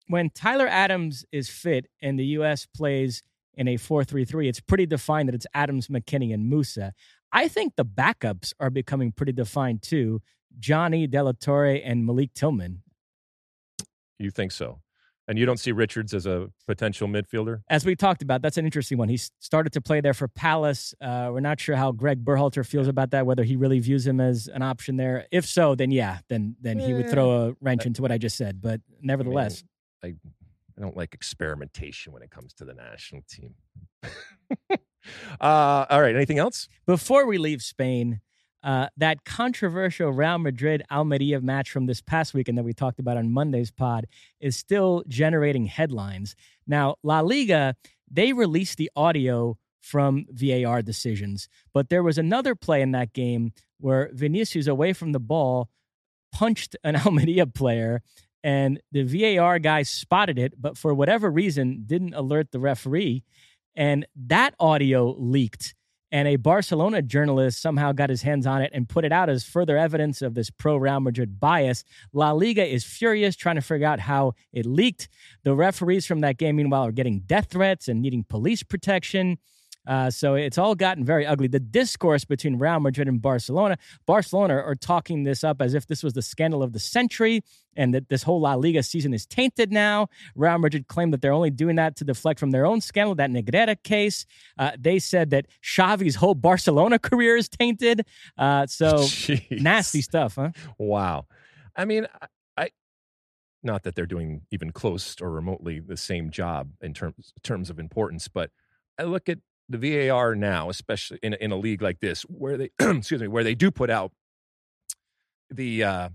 [0.08, 2.66] when Tyler Adams is fit and the U.S.
[2.66, 3.24] plays
[3.56, 6.92] in a 4 3 3, it's pretty defined that it's Adams, McKennie, and Musah.
[7.32, 10.22] I think the backups are becoming pretty defined too.
[10.60, 12.84] Johnny De La Torre and Malik Tillman.
[14.18, 14.80] You think so?
[15.28, 17.62] And you don't see Richards as a potential midfielder?
[17.70, 19.10] As we talked about, that's an interesting one.
[19.10, 20.94] He started to play there for Palace.
[21.02, 24.22] Uh, we're not sure how Greg Berhalter feels about that, whether he really views him
[24.22, 25.28] as an option there.
[25.32, 28.38] If so, then yeah, then then he would throw a wrench into what I just
[28.38, 28.62] said.
[28.62, 29.64] But nevertheless.
[30.02, 30.20] I, mean,
[30.78, 33.56] I don't like experimentation when it comes to the national team.
[35.42, 36.16] uh, all right.
[36.16, 36.70] Anything else?
[36.86, 38.22] Before we leave Spain,
[38.68, 43.16] uh, that controversial Real Madrid Almeria match from this past weekend that we talked about
[43.16, 44.08] on Monday's pod
[44.42, 46.36] is still generating headlines.
[46.68, 47.78] Now, La Liga,
[48.12, 53.54] they released the audio from VAR decisions, but there was another play in that game
[53.80, 55.70] where Vinicius, away from the ball,
[56.34, 58.02] punched an Almeria player
[58.44, 63.24] and the VAR guy spotted it, but for whatever reason didn't alert the referee.
[63.78, 65.74] And that audio leaked
[66.12, 69.44] and a Barcelona journalist somehow got his hands on it and put it out as
[69.44, 71.84] further evidence of this pro Real Madrid bias.
[72.14, 75.10] La Liga is furious, trying to figure out how it leaked.
[75.44, 79.38] The referees from that game, meanwhile, are getting death threats and needing police protection.
[79.88, 81.48] Uh, so it's all gotten very ugly.
[81.48, 86.04] The discourse between Real Madrid and Barcelona, Barcelona are talking this up as if this
[86.04, 87.42] was the scandal of the century
[87.76, 90.08] and that this whole La Liga season is tainted now.
[90.36, 93.30] Real Madrid claimed that they're only doing that to deflect from their own scandal, that
[93.30, 94.26] Negreira case.
[94.58, 98.06] Uh, they said that Xavi's whole Barcelona career is tainted.
[98.38, 99.62] Uh, so Jeez.
[99.62, 100.52] nasty stuff, huh?
[100.78, 101.28] Wow.
[101.76, 102.70] I mean, I, I
[103.64, 107.80] not that they're doing even close or remotely the same job in terms terms of
[107.80, 108.50] importance, but
[109.00, 109.38] I look at
[109.70, 113.44] the VAR now, especially in in a league like this, where they excuse me, where
[113.44, 114.12] they do put out
[115.50, 116.10] the uh,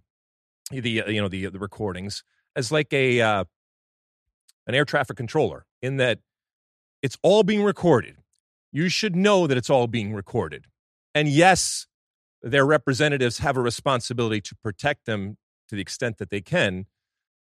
[0.70, 2.24] the uh, you know the the recordings
[2.56, 3.44] as like a uh,
[4.66, 6.20] an air traffic controller, in that
[7.02, 8.16] it's all being recorded.
[8.72, 10.66] You should know that it's all being recorded,
[11.14, 11.86] and yes,
[12.42, 15.36] their representatives have a responsibility to protect them
[15.68, 16.86] to the extent that they can,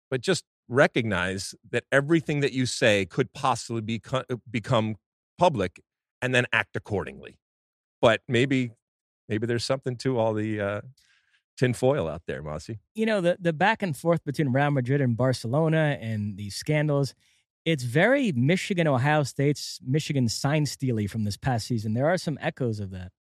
[0.10, 4.02] but just recognize that everything that you say could possibly be,
[4.50, 4.96] become
[5.38, 5.82] public
[6.22, 7.38] and then act accordingly.
[8.02, 8.72] But maybe
[9.28, 10.82] maybe there's something to all the uh,
[11.58, 12.80] tinfoil out there, Mossy.
[12.94, 17.16] You know, the, the back and forth between Real Madrid and Barcelona and these scandals,
[17.64, 21.94] it's very Michigan, Ohio State's Michigan sign steely from this past season.
[21.94, 23.12] There are some echoes of that.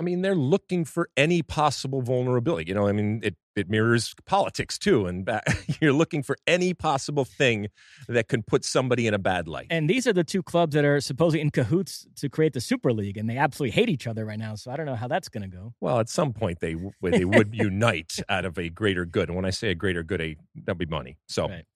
[0.00, 2.70] I mean, they're looking for any possible vulnerability.
[2.70, 5.04] You know, I mean, it, it mirrors politics too.
[5.04, 5.28] And
[5.80, 7.68] you're looking for any possible thing
[8.08, 9.66] that can put somebody in a bad light.
[9.68, 12.94] And these are the two clubs that are supposedly in cahoots to create the Super
[12.94, 14.54] League, and they absolutely hate each other right now.
[14.54, 15.74] So I don't know how that's going to go.
[15.82, 19.28] Well, at some point they they would unite out of a greater good.
[19.28, 21.18] And when I say a greater good, a that'll be money.
[21.28, 21.46] So.
[21.48, 21.66] Right.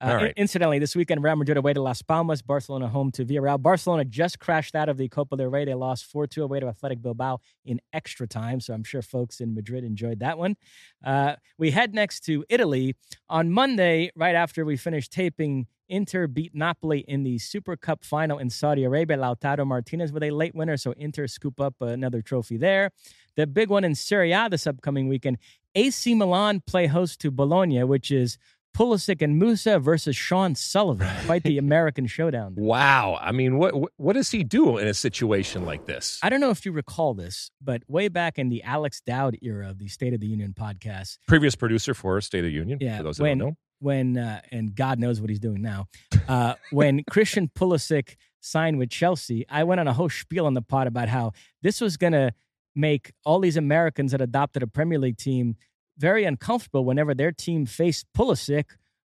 [0.00, 3.60] Uh, Incidentally, this weekend, Real Madrid away to Las Palmas, Barcelona home to Villarreal.
[3.60, 5.64] Barcelona just crashed out of the Copa del Rey.
[5.64, 8.60] They lost 4 2 away to Athletic Bilbao in extra time.
[8.60, 10.56] So I'm sure folks in Madrid enjoyed that one.
[11.04, 12.94] Uh, we head next to Italy.
[13.28, 18.38] On Monday, right after we finished taping, Inter beat Napoli in the Super Cup final
[18.38, 19.16] in Saudi Arabia.
[19.16, 22.90] Lautaro Martinez with a late winner, so Inter scoop up another trophy there.
[23.36, 25.38] The big one in Serie A this upcoming weekend,
[25.74, 28.36] AC Milan play host to Bologna, which is
[28.78, 31.10] Pulisic and Musah versus Sean Sullivan.
[31.26, 32.54] Quite the American showdown.
[32.56, 33.18] Wow.
[33.20, 36.20] I mean, what what does he do in a situation like this?
[36.22, 39.70] I don't know if you recall this, but way back in the Alex Dowd era
[39.70, 42.78] of the State of the Union podcast, previous producer for State of the Union.
[42.80, 43.56] Yeah, for those when, that don't know.
[43.80, 45.86] When uh, and God knows what he's doing now.
[46.28, 50.62] Uh, when Christian Pulisic signed with Chelsea, I went on a whole spiel on the
[50.62, 52.32] pod about how this was going to
[52.76, 55.56] make all these Americans that adopted a Premier League team
[55.98, 58.64] very uncomfortable whenever their team faced Pulisic.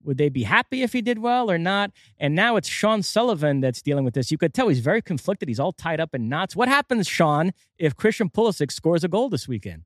[0.05, 1.91] Would they be happy if he did well or not?
[2.19, 4.31] And now it's Sean Sullivan that's dealing with this.
[4.31, 5.49] You could tell he's very conflicted.
[5.49, 6.55] He's all tied up in knots.
[6.55, 9.83] What happens, Sean, if Christian Pulisic scores a goal this weekend?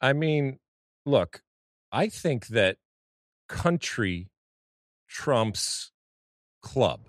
[0.00, 0.58] I mean,
[1.04, 1.42] look,
[1.92, 2.78] I think that
[3.48, 4.30] country
[5.06, 5.90] trumps
[6.62, 7.00] club.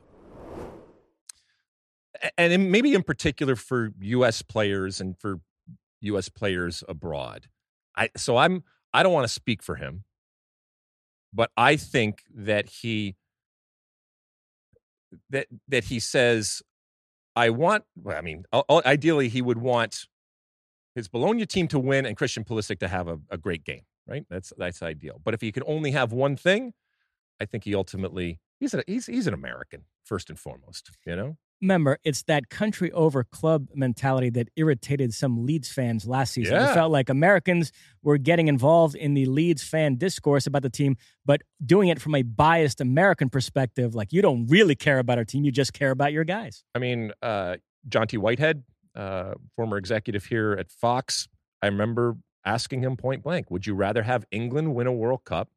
[2.38, 4.42] And maybe in particular for U.S.
[4.42, 5.40] players and for
[6.02, 6.28] U.S.
[6.28, 7.48] players abroad.
[7.96, 10.04] I, so I'm I don't want to speak for him,
[11.34, 13.16] but I think that he
[15.30, 16.62] that that he says,
[17.36, 17.84] I want.
[17.96, 20.06] Well, I mean, ideally, he would want
[20.96, 23.84] his Bologna team to win and Christian Pulisic to have a, a great game.
[24.08, 24.26] Right?
[24.30, 25.22] That's that's ideal.
[25.24, 26.74] But if he could only have one thing,
[27.40, 30.90] I think he ultimately he's a, he's he's an American first and foremost.
[31.06, 36.34] You know remember, it's that country over club mentality that irritated some Leeds fans last
[36.34, 36.56] season.
[36.56, 36.72] Yeah.
[36.72, 40.96] It felt like Americans were getting involved in the Leeds fan discourse about the team,
[41.26, 43.96] but doing it from a biased American perspective.
[43.96, 46.64] Like, you don't really care about our team, you just care about your guys.
[46.74, 48.18] I mean, uh, John T.
[48.18, 48.64] Whitehead,
[48.96, 51.28] uh, former executive here at Fox,
[51.62, 55.50] I remember asking him point blank, would you rather have England win a World Cup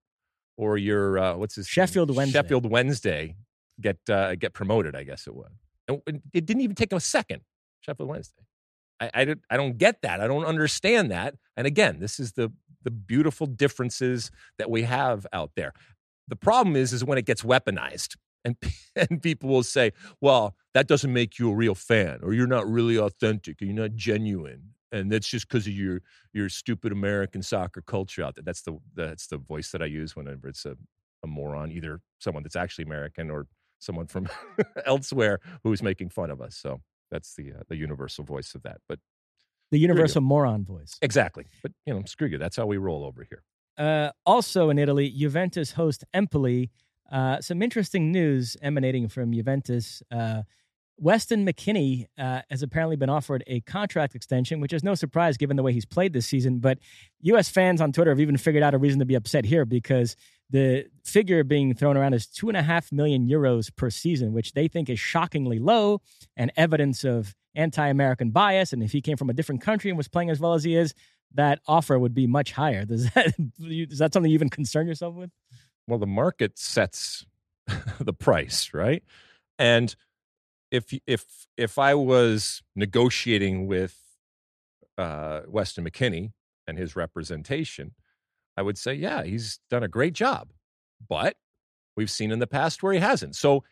[0.56, 2.16] or your, uh, what's his Sheffield name?
[2.16, 2.38] Wednesday.
[2.38, 3.36] Sheffield Wednesday
[3.80, 5.52] get, uh, get promoted, I guess it was.
[5.88, 7.42] It didn't even take him a second.
[7.80, 8.42] Sheffield Wednesday.
[9.00, 10.20] I, I, I don't get that.
[10.20, 11.34] I don't understand that.
[11.56, 12.52] And again, this is the
[12.84, 15.72] the beautiful differences that we have out there.
[16.28, 18.56] The problem is, is when it gets weaponized, And,
[18.96, 22.68] and people will say, well, that doesn't make you a real fan, or you're not
[22.68, 24.74] really authentic, or you're not genuine.
[24.90, 26.02] And that's just because of your
[26.34, 28.44] your stupid American soccer culture out there.
[28.44, 30.76] That's the that's the voice that I use whenever it's a,
[31.22, 33.46] a moron, either someone that's actually American or
[33.82, 34.28] someone from
[34.86, 36.56] elsewhere who's making fun of us.
[36.56, 38.78] So that's the uh, the universal voice of that.
[38.88, 38.98] But
[39.70, 40.98] the universal moron voice.
[41.02, 41.46] Exactly.
[41.62, 42.38] But you know, screw you.
[42.38, 43.42] That's how we roll over here.
[43.76, 46.70] Uh, also in Italy, Juventus host Empoli.
[47.10, 50.02] Uh, some interesting news emanating from Juventus.
[50.10, 50.42] Uh,
[50.98, 55.56] Weston McKennie uh, has apparently been offered a contract extension, which is no surprise given
[55.56, 56.58] the way he's played this season.
[56.58, 56.78] But
[57.22, 57.48] U.S.
[57.48, 60.16] fans on Twitter have even figured out a reason to be upset here because
[60.52, 64.52] the figure being thrown around is two and a half million euros per season, which
[64.52, 66.00] they think is shockingly low
[66.36, 68.72] and evidence of anti American bias.
[68.72, 70.76] And if he came from a different country and was playing as well as he
[70.76, 70.94] is,
[71.34, 72.84] that offer would be much higher.
[72.84, 75.30] Does that, is that something you even concern yourself with?
[75.88, 77.24] Well, the market sets
[77.98, 79.02] the price, right?
[79.58, 79.94] And
[80.70, 83.98] if if if I was negotiating with
[84.98, 86.32] uh, Weston McKennie
[86.66, 87.94] and his representation,
[88.56, 90.52] I would say, yeah, he's done a great job.
[91.08, 91.36] But
[91.96, 93.36] we've seen in the past where he hasn't.
[93.36, 93.64] So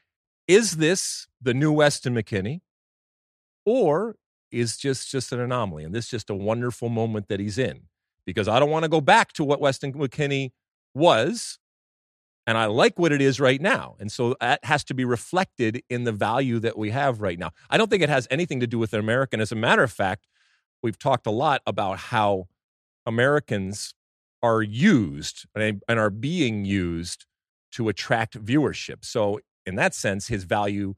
[0.49, 2.61] is this the new Weston McKennie?
[3.67, 4.17] Or
[4.51, 5.85] is just just an anomaly?
[5.85, 7.83] And this is just a wonderful moment that he's in.
[8.27, 10.51] Because I don't want to go back to what Weston McKennie
[10.95, 11.59] was.
[12.47, 13.97] And I like what it is right now.
[14.01, 17.51] And so that has to be reflected in the value that we have right now.
[17.69, 19.41] I don't think it has anything to do with American.
[19.41, 20.27] As a matter of fact,
[20.83, 22.49] we've talked a lot about how
[23.07, 23.95] Americans
[24.43, 27.27] are used and, are being used
[27.73, 29.05] to attract viewership.
[29.05, 30.95] So, in that sense, his value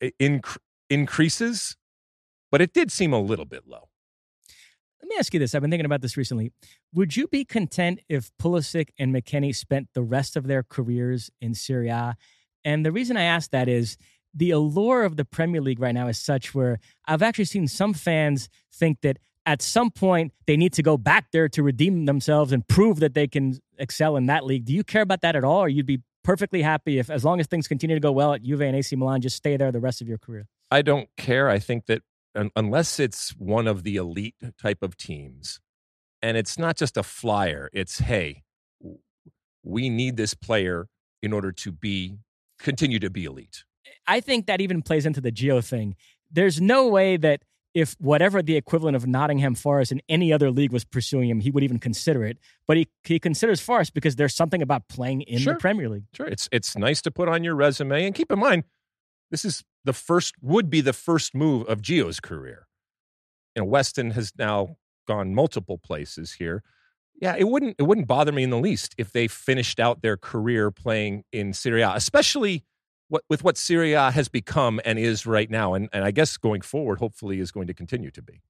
[0.00, 0.58] eh, inc-
[0.90, 1.76] increases,
[2.50, 3.88] but it did seem a little bit low.
[5.02, 5.54] Let me ask you this.
[5.54, 6.50] I've been thinking about this recently.
[6.92, 11.54] Would you be content if Pulisic and McKennie spent the rest of their careers in
[11.54, 12.16] Serie A?
[12.64, 13.96] And the reason I ask that is
[14.34, 17.94] the allure of the Premier League right now is such where I've actually seen some
[17.94, 22.52] fans think that at some point they need to go back there to redeem themselves
[22.52, 24.64] and prove that they can excel in that league.
[24.64, 27.38] Do you care about that at all, or you'd be perfectly happy if, as long
[27.38, 29.80] as things continue to go well at Juve and AC Milan, just stay there the
[29.80, 30.48] rest of your career?
[30.70, 31.48] I don't care.
[31.48, 32.02] I think that
[32.56, 35.60] unless it's one of the elite type of teams,
[36.20, 38.42] and it's not just a flyer, it's hey,
[39.62, 40.88] we need this player
[41.22, 42.18] in order to be
[42.58, 43.64] continue to be elite.
[44.08, 45.94] I think that even plays into the Gio thing.
[46.30, 47.42] There's no way that
[47.76, 51.50] if whatever the equivalent of Nottingham Forest in any other league was pursuing him, he
[51.50, 52.38] would even consider it.
[52.66, 55.52] But he he considers Forest because there's something about playing in sure.
[55.52, 56.04] the Premier League.
[56.14, 58.64] Sure, it's it's nice to put on your resume, and keep in mind,
[59.30, 62.66] this is the first would be the first move of Gio's career.
[63.54, 66.62] You know, Weston has now gone multiple places here.
[67.20, 70.16] Yeah, it wouldn't it wouldn't bother me in the least if they finished out their
[70.16, 72.64] career playing in Serie A, especially
[73.08, 76.36] what, with what Serie A has become and is right now, and, and I guess
[76.36, 78.40] going forward, hopefully, is going to continue to be.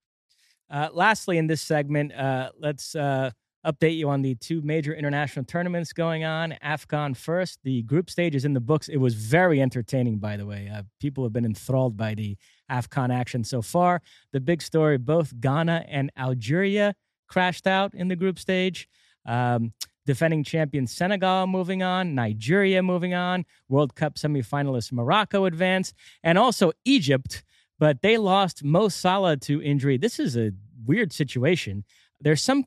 [0.71, 3.31] Uh, lastly, in this segment, uh, let's uh,
[3.67, 6.55] update you on the two major international tournaments going on.
[6.65, 8.89] AFCON first, the group stage is in the books.
[8.89, 10.71] It was very entertaining, by the way.
[10.73, 12.37] Uh, people have been enthralled by the
[12.71, 14.03] AFCON action so far.
[14.33, 16.95] The big story both Ghana and Algeria
[17.29, 18.89] crashed out in the group stage.
[19.25, 19.73] Um,
[20.07, 25.93] defending champion Senegal moving on, Nigeria moving on, World Cup semifinalist Morocco advance,
[26.23, 27.45] and also Egypt,
[27.79, 29.99] but they lost Mo Salah to injury.
[29.99, 30.53] This is a
[30.87, 31.85] weird situation.
[32.21, 32.65] There's some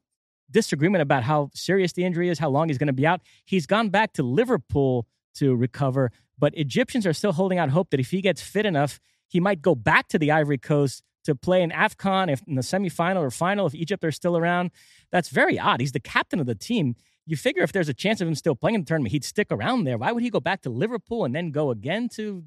[0.51, 3.21] disagreement about how serious the injury is, how long he's going to be out.
[3.45, 7.99] He's gone back to Liverpool to recover, but Egyptians are still holding out hope that
[7.99, 11.61] if he gets fit enough, he might go back to the Ivory Coast to play
[11.61, 14.71] in AFCON if in the semifinal or final if Egypt are still around.
[15.11, 15.79] That's very odd.
[15.79, 16.95] He's the captain of the team
[17.29, 19.47] you figure if there's a chance of him still playing in the tournament, he'd stick
[19.51, 19.97] around there.
[19.97, 22.43] Why would he go back to Liverpool and then go again to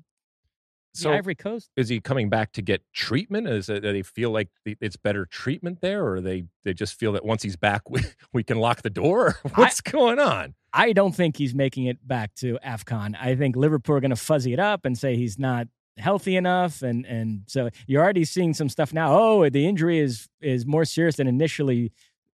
[0.92, 1.70] so the Ivory Coast?
[1.76, 3.48] Is he coming back to get treatment?
[3.48, 7.12] Is it, do they feel like it's better treatment there, or they they just feel
[7.12, 9.38] that once he's back, we, we can lock the door?
[9.54, 10.54] What's I, going on?
[10.72, 13.16] I don't think he's making it back to AFCON.
[13.20, 16.82] I think Liverpool are going to fuzzy it up and say he's not healthy enough,
[16.82, 19.16] and and so you're already seeing some stuff now.
[19.16, 21.92] Oh, the injury is is more serious than initially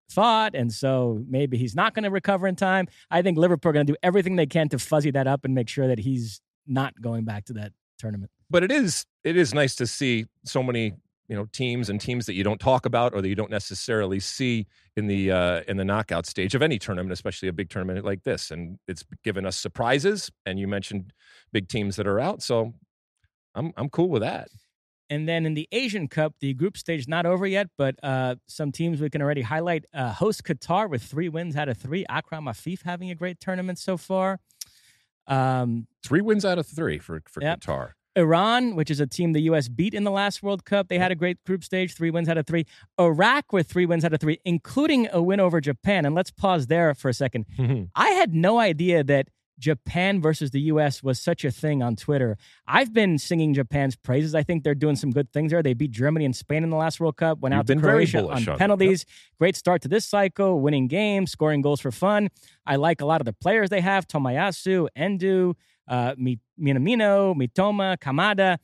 [0.09, 0.55] thought.
[0.55, 2.87] And so maybe he's not going to recover in time.
[3.09, 5.53] I think Liverpool are going to do everything they can to fuzzy that up and
[5.53, 8.31] make sure that he's not going back to that tournament.
[8.49, 10.93] But it is it is nice to see so many
[11.27, 14.19] you know teams and teams that you don't talk about or that you don't necessarily
[14.19, 18.03] see in the uh, in the knockout stage of any tournament, especially a big tournament
[18.03, 18.51] like this.
[18.51, 20.31] And it's given us surprises.
[20.45, 21.13] And you mentioned
[21.53, 22.73] big teams that are out, so
[23.53, 24.49] I'm I'm cool with that.
[25.09, 28.71] And then in the Asian Cup, the group stage not over yet, but uh, some
[28.71, 29.85] teams we can already highlight.
[29.93, 32.05] Uh, host Qatar with three wins out of three.
[32.09, 34.39] Akram Afif having a great tournament so far.
[35.27, 37.61] Um, Three wins out of three for for Yep.
[37.61, 37.91] Qatar.
[38.15, 39.69] Iran, which is a team the U.S.
[39.69, 42.37] beat in the last World Cup, they had a great group stage, three wins out
[42.37, 42.65] of three.
[42.99, 46.05] Iraq with three wins out of three, including a win over Japan.
[46.05, 47.45] And let's pause there for a second.
[47.95, 49.27] I had no idea that
[49.59, 51.03] Japan versus the U.S.
[51.03, 52.37] was such a thing on Twitter.
[52.65, 54.33] I've been singing Japan's praises.
[54.33, 55.61] I think they're doing some good things there.
[55.61, 58.27] They beat Germany and Spain in the last World Cup, went You've out to Croatia
[58.27, 59.05] on penalties.
[59.37, 62.29] Great start to this cycle, winning games, scoring goals for fun.
[62.65, 65.55] I like a lot of the players they have Tomiyasu, Endo,
[65.87, 68.57] uh, Minamino, Mitoma, Kamada.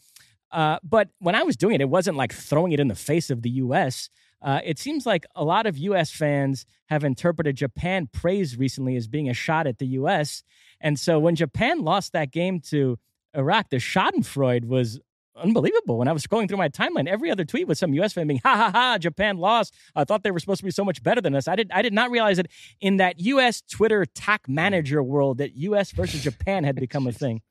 [0.51, 3.29] Uh, but when I was doing it, it wasn't like throwing it in the face
[3.29, 4.09] of the U.S.
[4.41, 6.11] Uh, it seems like a lot of U.S.
[6.11, 10.43] fans have interpreted Japan praise recently as being a shot at the U.S.
[10.81, 12.97] And so when Japan lost that game to
[13.35, 14.99] Iraq, the Schadenfreude was
[15.35, 15.97] unbelievable.
[15.97, 18.13] When I was scrolling through my timeline, every other tweet was some U.S.
[18.13, 18.97] fan being, "Ha ha ha!
[18.97, 19.73] Japan lost.
[19.95, 21.71] I thought they were supposed to be so much better than us." I did.
[21.71, 22.47] I did not realize that
[22.79, 23.61] in that U.S.
[23.61, 25.91] Twitter tack manager world, that U.S.
[25.91, 27.41] versus Japan had become a thing.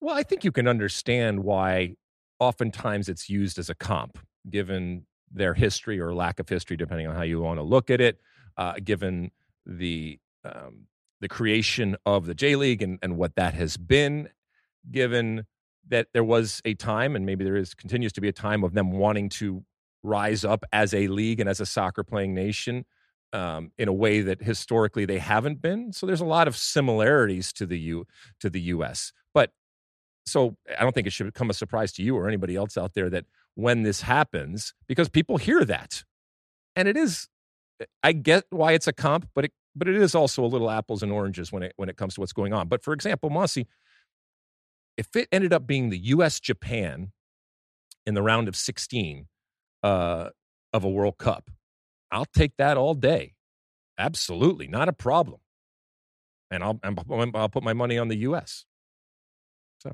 [0.00, 1.96] Well, I think you can understand why
[2.38, 7.16] oftentimes it's used as a comp, given their history or lack of history, depending on
[7.16, 8.20] how you want to look at it,
[8.56, 9.30] uh, given
[9.64, 10.86] the um,
[11.20, 14.28] the creation of the J League and, and what that has been,
[14.90, 15.46] given
[15.88, 18.74] that there was a time, and maybe there is continues to be a time of
[18.74, 19.64] them wanting to
[20.02, 22.84] rise up as a league and as a soccer playing nation
[23.32, 25.92] um, in a way that historically they haven't been.
[25.92, 28.06] So there's a lot of similarities to the U
[28.40, 29.12] to the U.S.
[29.34, 29.50] But
[30.24, 32.94] so I don't think it should come a surprise to you or anybody else out
[32.94, 36.04] there that when this happens, because people hear that,
[36.74, 37.28] and it is,
[38.02, 41.02] I get why it's a comp, but it but it is also a little apples
[41.02, 42.66] and oranges when it when it comes to what's going on.
[42.66, 43.66] But for example, Mossy,
[44.96, 46.40] if it ended up being the U.S.
[46.40, 47.12] Japan
[48.06, 49.26] in the round of 16
[49.82, 50.30] uh,
[50.72, 51.50] of a World Cup,
[52.10, 53.34] I'll take that all day.
[53.98, 55.40] Absolutely, not a problem.
[56.50, 56.80] And I'll
[57.34, 58.64] I'll put my money on the U.S.
[59.78, 59.92] So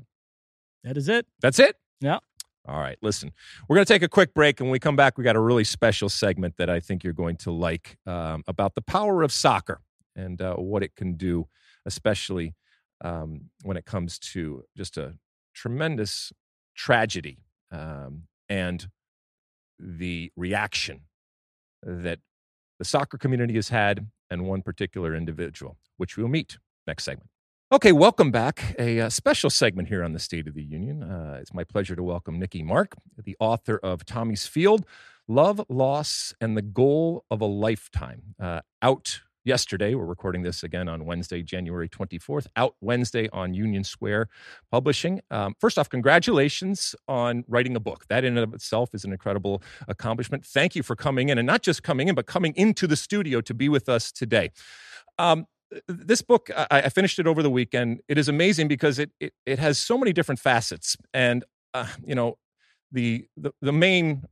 [0.83, 1.25] that is it.
[1.41, 1.75] That's it?
[1.99, 2.19] Yeah.
[2.65, 2.97] All right.
[3.01, 3.31] Listen,
[3.67, 4.59] we're going to take a quick break.
[4.59, 7.11] And when we come back, we got a really special segment that I think you're
[7.11, 9.81] going to like um, about the power of soccer
[10.15, 11.47] and uh, what it can do,
[11.85, 12.55] especially
[13.03, 15.15] um, when it comes to just a
[15.53, 16.31] tremendous
[16.75, 17.39] tragedy
[17.71, 18.87] um, and
[19.77, 21.01] the reaction
[21.81, 22.19] that
[22.79, 26.57] the soccer community has had and one particular individual, which we'll meet
[26.87, 27.29] next segment.
[27.73, 28.75] Okay, welcome back.
[28.77, 31.01] A uh, special segment here on the State of the Union.
[31.01, 34.85] Uh, it's my pleasure to welcome Nikki Mark, the author of Tommy's Field
[35.27, 38.35] Love, Loss, and the Goal of a Lifetime.
[38.39, 39.95] Uh, out yesterday.
[39.95, 42.45] We're recording this again on Wednesday, January 24th.
[42.55, 44.29] Out Wednesday on Union Square
[44.69, 45.21] Publishing.
[45.31, 48.05] Um, first off, congratulations on writing a book.
[48.07, 50.45] That in and of itself is an incredible accomplishment.
[50.45, 53.41] Thank you for coming in, and not just coming in, but coming into the studio
[53.41, 54.51] to be with us today.
[55.17, 55.47] Um,
[55.87, 58.01] this book I, I, finished it over the weekend.
[58.07, 60.97] It is amazing because it it, it has so many different facets.
[61.13, 61.43] And
[61.73, 62.37] uh, you know
[62.91, 64.23] the, the the main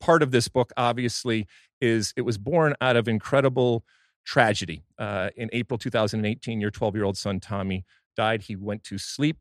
[0.00, 1.46] part of this book obviously
[1.80, 3.84] is it was born out of incredible
[4.24, 4.84] tragedy.
[4.98, 7.84] Uh, in april 2018 your 12 year old son tommy
[8.16, 8.42] died.
[8.42, 9.36] He went to sleep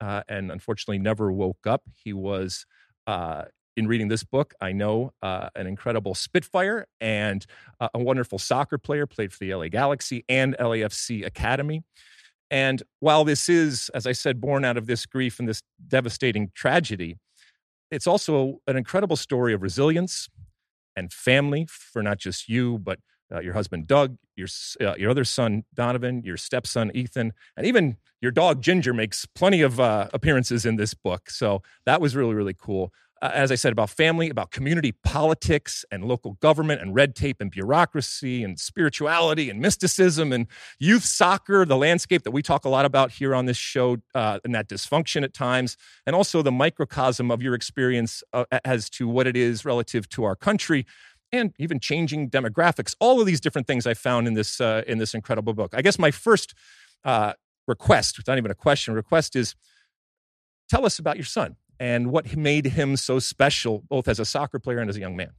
[0.00, 1.82] uh, and unfortunately never woke up.
[1.94, 2.66] He was
[3.06, 3.44] uh,
[3.78, 7.46] in reading this book, I know uh, an incredible Spitfire and
[7.80, 11.84] uh, a wonderful soccer player, played for the LA Galaxy and LAFC Academy.
[12.50, 16.50] And while this is, as I said, born out of this grief and this devastating
[16.54, 17.18] tragedy,
[17.90, 20.28] it's also an incredible story of resilience
[20.96, 22.98] and family for not just you, but
[23.32, 24.48] uh, your husband Doug, your
[24.80, 29.62] uh, your other son Donovan, your stepson Ethan, and even your dog Ginger makes plenty
[29.62, 31.30] of uh, appearances in this book.
[31.30, 35.84] So that was really really cool uh, as I said, about family, about community politics
[35.90, 40.46] and local government and red tape and bureaucracy and spirituality and mysticism and
[40.78, 44.38] youth soccer, the landscape that we talk a lot about here on this show, uh,
[44.44, 49.08] and that dysfunction at times, and also the microcosm of your experience uh, as to
[49.08, 50.86] what it is relative to our country.
[51.30, 54.96] And even changing demographics, all of these different things I found in this uh, in
[54.96, 55.74] this incredible book.
[55.76, 56.54] I guess my first
[57.04, 57.34] uh,
[57.66, 59.54] request, not even a question, request is
[60.70, 64.58] tell us about your son and what made him so special, both as a soccer
[64.58, 65.30] player and as a young man.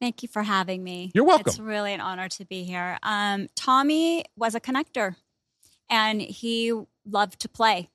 [0.00, 1.12] Thank you for having me.
[1.14, 1.46] You're welcome.
[1.46, 2.98] It's really an honor to be here.
[3.02, 5.16] Um, Tommy was a connector
[5.88, 6.72] and he
[7.06, 7.90] loved to play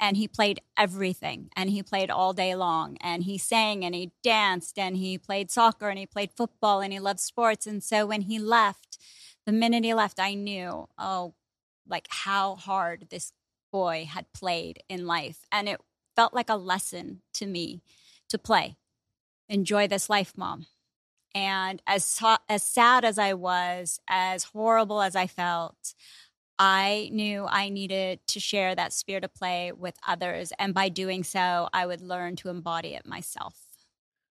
[0.00, 4.12] and he played everything and he played all day long and he sang and he
[4.22, 7.66] danced and he played soccer and he played football and he loved sports.
[7.66, 8.98] And so when he left,
[9.46, 11.34] the minute he left, I knew, oh,
[11.88, 13.32] like how hard this
[13.72, 15.40] boy had played in life.
[15.50, 15.80] And it
[16.18, 17.80] felt like a lesson to me
[18.28, 18.76] to play.
[19.48, 20.66] Enjoy this life, mom.
[21.32, 25.94] And as as sad as I was, as horrible as I felt,
[26.58, 30.52] I knew I needed to share that spirit of play with others.
[30.58, 33.54] And by doing so, I would learn to embody it myself.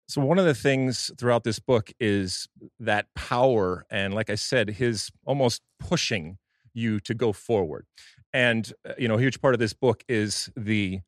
[0.09, 2.49] So, one of the things throughout this book is
[2.81, 3.87] that power.
[3.89, 6.39] And like I said, his almost pushing
[6.75, 7.87] you to go forward.
[8.33, 11.03] And, uh, you know, a huge part of this book is the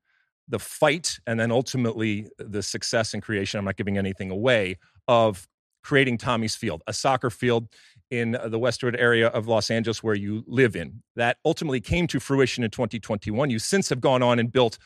[0.51, 4.76] the fight and then ultimately the success and creation i'm not giving anything away
[5.09, 5.48] of
[5.82, 7.68] creating tommy's field a soccer field
[8.11, 11.03] in the westwood area of los angeles where you live in.
[11.16, 14.78] That ultimately came to fruition in 2021 you since have gone on and built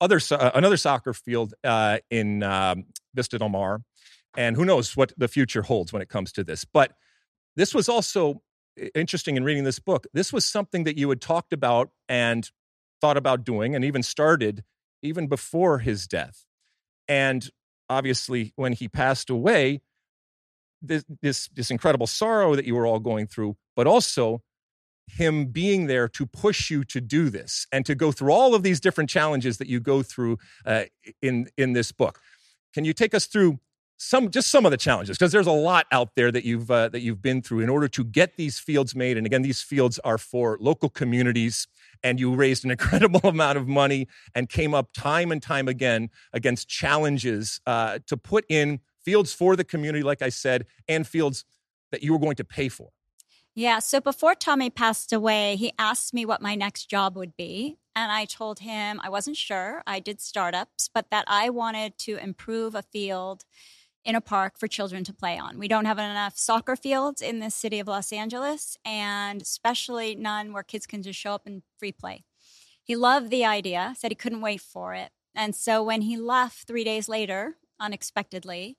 [0.00, 3.80] other uh, another soccer field uh, in um, vista del mar.
[4.36, 6.64] And who knows what the future holds when it comes to this.
[6.66, 6.92] But
[7.56, 8.42] this was also
[8.94, 10.06] interesting in reading this book.
[10.12, 12.48] This was something that you had talked about and
[13.00, 14.62] thought about doing and even started
[15.06, 16.44] even before his death.
[17.08, 17.48] And
[17.88, 19.80] obviously, when he passed away,
[20.82, 24.42] this, this, this incredible sorrow that you were all going through, but also
[25.08, 28.62] him being there to push you to do this and to go through all of
[28.62, 30.84] these different challenges that you go through uh,
[31.22, 32.20] in in this book.
[32.74, 33.60] Can you take us through
[33.98, 36.88] some just some of the challenges because there's a lot out there that you've uh,
[36.88, 39.98] that you've been through in order to get these fields made and again these fields
[40.00, 41.66] are for local communities
[42.02, 46.10] and you raised an incredible amount of money and came up time and time again
[46.32, 51.44] against challenges uh, to put in fields for the community like i said and fields
[51.90, 52.90] that you were going to pay for
[53.54, 57.78] yeah so before tommy passed away he asked me what my next job would be
[57.98, 59.82] and I told him I wasn't sure.
[59.86, 63.46] I did startups, but that I wanted to improve a field
[64.06, 65.58] in a park for children to play on.
[65.58, 70.52] We don't have enough soccer fields in the city of Los Angeles, and especially none
[70.52, 72.24] where kids can just show up and free play.
[72.84, 75.10] He loved the idea, said he couldn't wait for it.
[75.34, 78.78] And so when he left three days later, unexpectedly,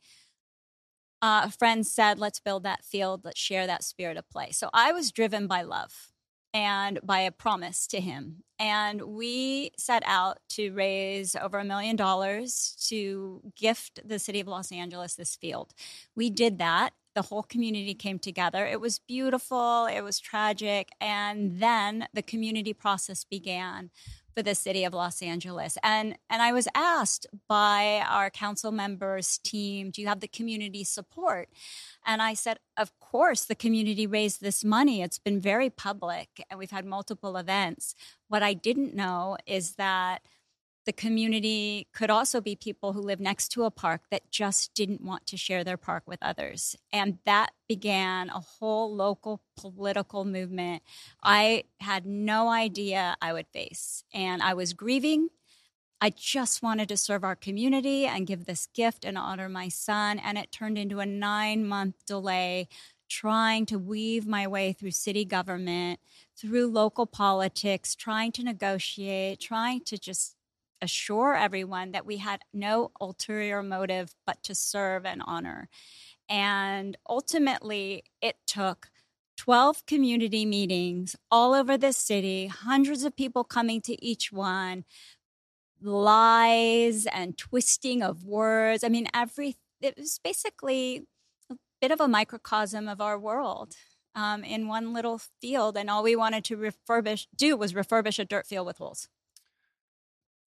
[1.21, 4.51] uh, a friend said, Let's build that field, let's share that spirit of play.
[4.51, 6.13] So I was driven by love
[6.57, 8.37] and by a promise to him.
[8.57, 14.47] And we set out to raise over a million dollars to gift the city of
[14.47, 15.75] Los Angeles this field.
[16.15, 16.93] We did that.
[17.13, 18.65] The whole community came together.
[18.65, 20.89] It was beautiful, it was tragic.
[20.99, 23.91] And then the community process began
[24.37, 25.79] for the city of Los Angeles.
[25.81, 30.83] And and I was asked by our council members team, do you have the community
[30.83, 31.49] support?
[32.05, 35.01] And I said, of course, the community raised this money.
[35.01, 37.95] It's been very public and we've had multiple events.
[38.27, 40.21] What I didn't know is that
[40.87, 45.01] the community could also be people who live next to a park that just didn't
[45.01, 46.77] want to share their park with others.
[46.93, 50.81] And that began a whole local political movement
[51.21, 54.05] I had no idea I would face.
[54.13, 55.27] And I was grieving.
[55.99, 60.19] I just wanted to serve our community and give this gift and honor my son.
[60.19, 62.69] And it turned into a nine month delay
[63.09, 65.99] trying to weave my way through city government,
[66.37, 70.36] through local politics, trying to negotiate, trying to just
[70.81, 75.69] assure everyone that we had no ulterior motive but to serve and honor.
[76.29, 78.89] And ultimately, it took
[79.37, 84.83] 12 community meetings all over the city, hundreds of people coming to each one,
[85.81, 88.83] lies and twisting of words.
[88.83, 91.03] I mean, every it was basically
[91.51, 93.75] a bit of a microcosm of our world.
[94.15, 98.25] Um, in one little field, and all we wanted to refurbish do was refurbish a
[98.25, 99.09] dirt field with holes.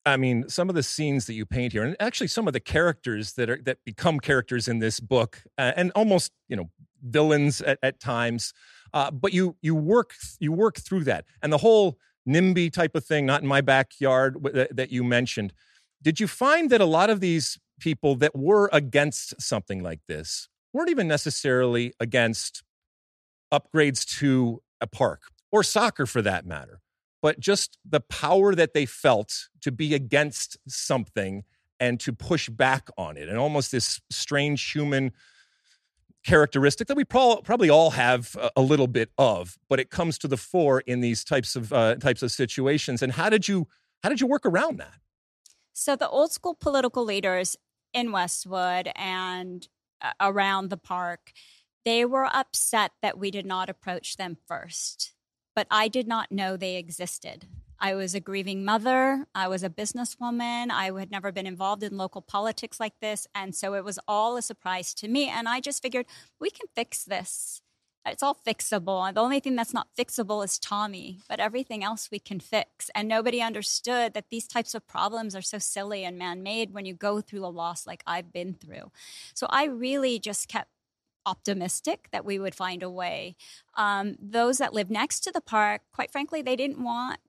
[0.07, 2.61] I mean, some of the scenes that you paint here, and actually some of the
[2.61, 6.71] characters that are that become characters in this book, uh, and almost you know
[7.03, 8.53] villains at, at times.
[8.95, 11.99] Uh, but you you work you work through that, and the whole
[12.29, 15.53] NIMBY type of thing, not in my backyard that, that you mentioned.
[16.03, 20.49] Did you find that a lot of these people that were against something like this
[20.73, 22.63] weren't even necessarily against
[23.53, 25.23] upgrades to a park
[25.53, 26.81] or soccer for that matter?
[27.23, 31.45] But just the power that they felt to be against something
[31.79, 35.13] and to push back on it, and almost this strange human
[36.25, 40.37] characteristic that we probably all have a little bit of, but it comes to the
[40.37, 43.03] fore in these types of uh, types of situations.
[43.03, 43.67] And how did you
[44.03, 44.95] how did you work around that?
[45.73, 47.57] So the old school political leaders
[47.95, 49.67] in Westwood and
[50.03, 51.33] uh, around the park,
[51.85, 55.15] they were upset that we did not approach them first
[55.61, 57.45] but I did not know they existed.
[57.79, 59.27] I was a grieving mother.
[59.35, 60.71] I was a businesswoman.
[60.71, 63.27] I had never been involved in local politics like this.
[63.35, 65.29] And so it was all a surprise to me.
[65.29, 66.07] And I just figured
[66.41, 67.61] we can fix this.
[68.07, 69.13] It's all fixable.
[69.13, 72.89] The only thing that's not fixable is Tommy, but everything else we can fix.
[72.95, 76.87] And nobody understood that these types of problems are so silly and man made when
[76.87, 78.93] you go through a loss like I've been through.
[79.35, 80.71] So I really just kept
[81.31, 83.37] optimistic that we would find a way.
[83.77, 87.21] Um, those that live next to the park, quite frankly, they didn't want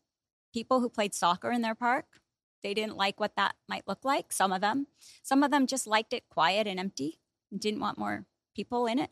[0.54, 2.06] people who played soccer in their park.
[2.64, 4.88] They didn't like what that might look like, some of them.
[5.24, 7.20] Some of them just liked it quiet and empty,
[7.56, 8.26] didn't want more
[8.56, 9.12] people in it.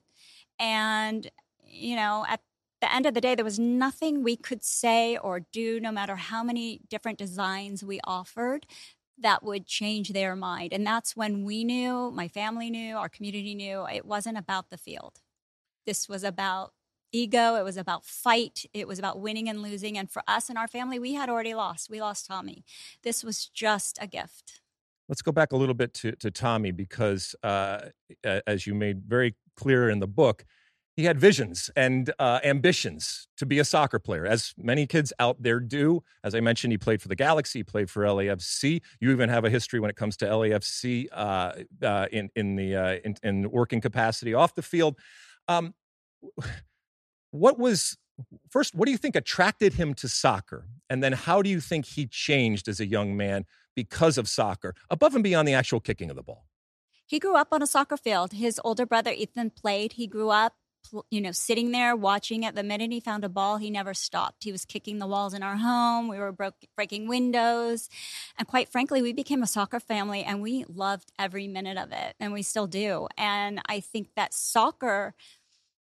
[0.59, 1.29] And,
[1.63, 2.41] you know, at
[2.81, 6.15] the end of the day, there was nothing we could say or do, no matter
[6.15, 8.65] how many different designs we offered,
[9.21, 10.73] that would change their mind.
[10.73, 14.77] And that's when we knew, my family knew, our community knew it wasn't about the
[14.77, 15.19] field.
[15.85, 16.73] This was about
[17.11, 19.97] ego, it was about fight, it was about winning and losing.
[19.97, 21.89] And for us and our family, we had already lost.
[21.89, 22.63] We lost Tommy.
[23.03, 24.61] This was just a gift.
[25.07, 27.79] Let's go back a little bit to, to Tommy because, uh,
[28.23, 30.45] as you made very clear in the book,
[30.99, 35.41] he had visions and uh, ambitions to be a soccer player, as many kids out
[35.41, 36.03] there do.
[36.25, 38.81] As I mentioned, he played for the Galaxy, played for LAFC.
[38.99, 42.75] You even have a history when it comes to LAFC uh, uh, in in the
[42.75, 44.97] uh, in, in, working capacity off the field.
[45.47, 45.73] Um,
[47.31, 47.97] what was
[48.49, 48.75] first?
[48.75, 52.07] What do you think attracted him to soccer, and then how do you think he
[52.07, 56.17] changed as a young man because of soccer, above and beyond the actual kicking of
[56.17, 56.43] the ball?
[57.05, 58.33] He grew up on a soccer field.
[58.33, 59.93] His older brother Ethan played.
[59.93, 60.55] He grew up
[61.09, 62.55] you know, sitting there watching it.
[62.55, 64.43] The minute he found a ball, he never stopped.
[64.43, 66.07] He was kicking the walls in our home.
[66.07, 67.89] We were broke, breaking windows.
[68.37, 72.15] And quite frankly, we became a soccer family and we loved every minute of it.
[72.19, 73.07] And we still do.
[73.17, 75.13] And I think that soccer,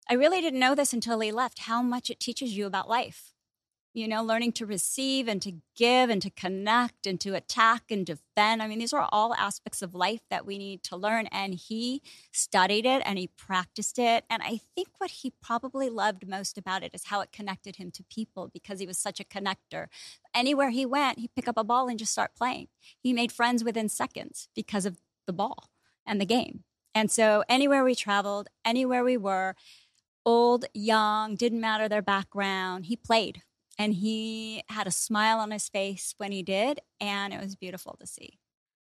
[0.08, 3.31] I really didn't know this until he left, how much it teaches you about life
[3.94, 8.06] you know, learning to receive and to give and to connect and to attack and
[8.06, 8.62] defend.
[8.62, 11.26] I mean, these are all aspects of life that we need to learn.
[11.26, 14.24] And he studied it and he practiced it.
[14.30, 17.90] And I think what he probably loved most about it is how it connected him
[17.92, 19.88] to people because he was such a connector.
[20.34, 22.68] Anywhere he went, he'd pick up a ball and just start playing.
[22.98, 25.68] He made friends within seconds because of the ball
[26.06, 26.64] and the game.
[26.94, 29.56] And so, anywhere we traveled, anywhere we were,
[30.26, 33.42] old, young, didn't matter their background, he played
[33.82, 37.96] and he had a smile on his face when he did and it was beautiful
[37.98, 38.38] to see.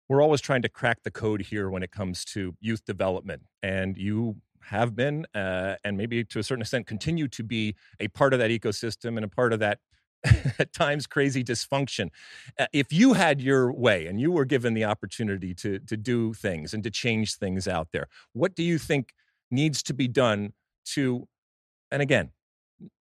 [0.06, 3.96] We're always trying to crack the code here when it comes to youth development and
[3.96, 8.34] you have been uh, and maybe to a certain extent continue to be a part
[8.34, 9.78] of that ecosystem and a part of that
[10.58, 12.10] at times crazy dysfunction.
[12.60, 16.34] Uh, if you had your way and you were given the opportunity to to do
[16.34, 19.14] things and to change things out there what do you think
[19.50, 20.52] needs to be done
[20.84, 21.26] to
[21.90, 22.30] and again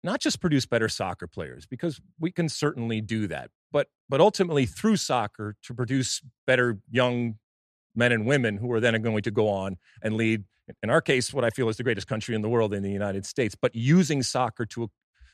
[0.04, 4.66] not just produce better soccer players because we can certainly do that but but ultimately
[4.66, 7.36] through soccer to produce better young
[7.96, 10.44] men and women who are then going to go on and lead
[10.84, 12.92] in our case what i feel is the greatest country in the world in the
[12.92, 14.90] united states but using soccer to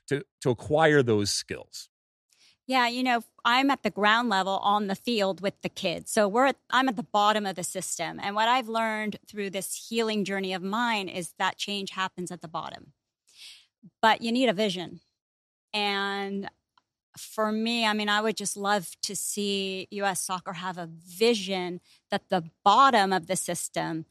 [0.08, 1.90] to to acquire those skills
[2.68, 6.12] yeah, you know, I'm at the ground level on the field with the kids.
[6.12, 8.20] So we're at, I'm at the bottom of the system.
[8.20, 12.42] And what I've learned through this healing journey of mine is that change happens at
[12.42, 12.94] the bottom
[14.02, 15.02] but you need a vision.
[15.74, 16.50] And
[17.18, 21.80] for me, I mean, I would just love to see US soccer have a vision
[22.12, 24.06] that the bottom of the system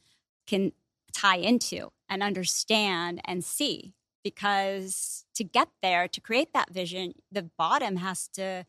[0.46, 0.72] can
[1.12, 3.94] tie into and understand and see.
[4.22, 8.64] Because to get there, to create that vision, the bottom has to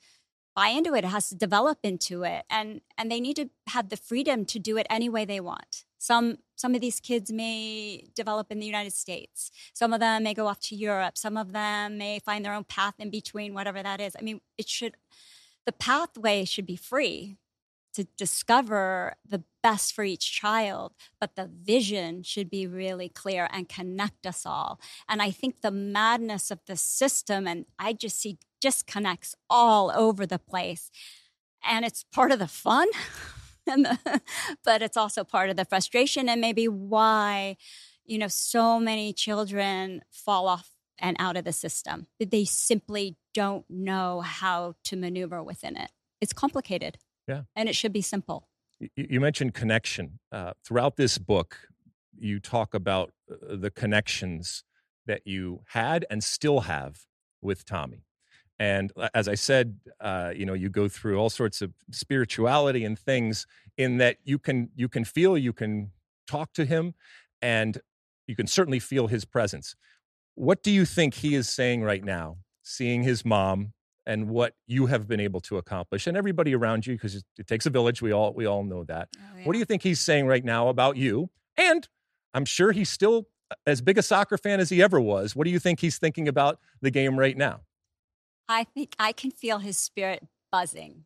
[0.53, 2.43] buy into it, it has to develop into it.
[2.49, 5.85] And and they need to have the freedom to do it any way they want.
[5.97, 9.51] Some some of these kids may develop in the United States.
[9.73, 11.17] Some of them may go off to Europe.
[11.17, 14.15] Some of them may find their own path in between, whatever that is.
[14.17, 14.95] I mean, it should
[15.65, 17.37] the pathway should be free
[17.95, 23.69] to discover the best for each child, but the vision should be really clear and
[23.69, 24.79] connect us all.
[25.07, 30.25] And I think the madness of the system, and I just see disconnects all over
[30.25, 30.91] the place.
[31.63, 32.87] And it's part of the fun.
[33.71, 34.21] and the,
[34.63, 37.57] but it's also part of the frustration and maybe why
[38.05, 43.17] you know so many children fall off and out of the system that they simply
[43.33, 45.91] don't know how to maneuver within it.
[46.21, 46.97] It's complicated.
[47.27, 47.41] Yeah.
[47.55, 48.47] And it should be simple.
[48.95, 50.19] You mentioned connection.
[50.31, 51.67] Uh, throughout this book
[52.17, 54.63] you talk about uh, the connections
[55.05, 57.01] that you had and still have
[57.41, 58.05] with tommy
[58.59, 62.85] and uh, as I said, uh, you know, you go through all sorts of spirituality
[62.85, 63.45] and things
[63.77, 65.91] in that you can you can feel, you can
[66.27, 66.93] talk to him,
[67.41, 67.79] and
[68.27, 69.75] you can certainly feel his presence.
[70.35, 73.73] What do you think he is saying right now, seeing his mom
[74.05, 77.65] and what you have been able to accomplish, and everybody around you, because it takes
[77.65, 78.01] a village.
[78.01, 79.09] We all we all know that.
[79.17, 79.43] Oh, yeah.
[79.45, 81.29] What do you think he's saying right now about you?
[81.57, 81.87] And
[82.33, 83.27] I'm sure he's still
[83.67, 85.35] as big a soccer fan as he ever was.
[85.35, 87.61] What do you think he's thinking about the game right now?
[88.47, 91.05] I think I can feel his spirit buzzing.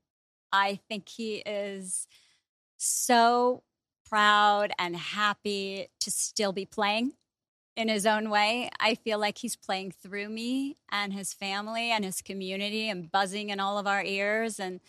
[0.51, 2.07] I think he is
[2.77, 3.63] so
[4.05, 7.13] proud and happy to still be playing
[7.75, 8.69] in his own way.
[8.79, 13.49] I feel like he's playing through me and his family and his community and buzzing
[13.49, 14.81] in all of our ears and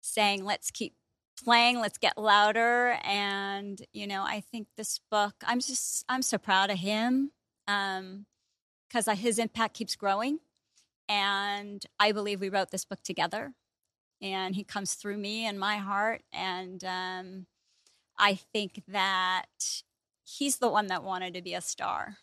[0.00, 0.94] saying, let's keep
[1.42, 2.98] playing, let's get louder.
[3.04, 7.30] And, you know, I think this book, I'm just, I'm so proud of him
[7.66, 10.38] because um, his impact keeps growing.
[11.08, 13.52] And I believe we wrote this book together.
[14.22, 16.22] And he comes through me and my heart.
[16.32, 17.46] And um,
[18.18, 19.46] I think that
[20.24, 22.16] he's the one that wanted to be a star.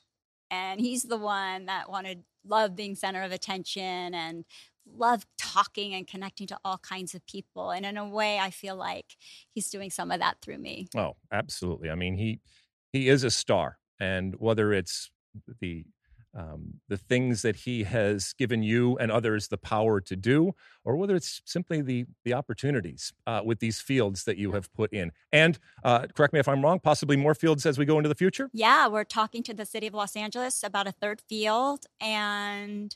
[0.50, 4.46] And he's the one that wanted love being center of attention and
[4.86, 7.72] love talking and connecting to all kinds of people.
[7.72, 9.16] And in a way i feel like
[9.54, 10.88] he's doing some of that through me.
[10.96, 11.90] Oh absolutely.
[11.90, 12.40] I mean he
[12.92, 13.78] he is a star.
[14.00, 15.12] And whether it's
[15.60, 15.86] the
[16.34, 20.54] um, the things that he has given you and others the power to do,
[20.84, 24.94] or whether it's simply the the opportunities uh, with these fields that you have put
[24.94, 25.12] in.
[25.32, 28.16] And uh, correct me if I'm wrong, possibly more fields as we go into the
[28.16, 28.50] future.
[28.54, 32.96] Yeah, we're talking to the city of Los Angeles about a third field, and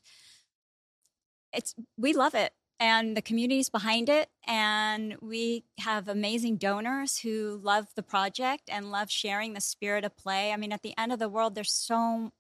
[1.54, 4.30] it's we love it and the communities behind it.
[4.48, 10.18] And we have amazing donors who love the project and love sharing the spirit of
[10.18, 10.52] play.
[10.52, 12.32] I mean, at the end of the world, there's so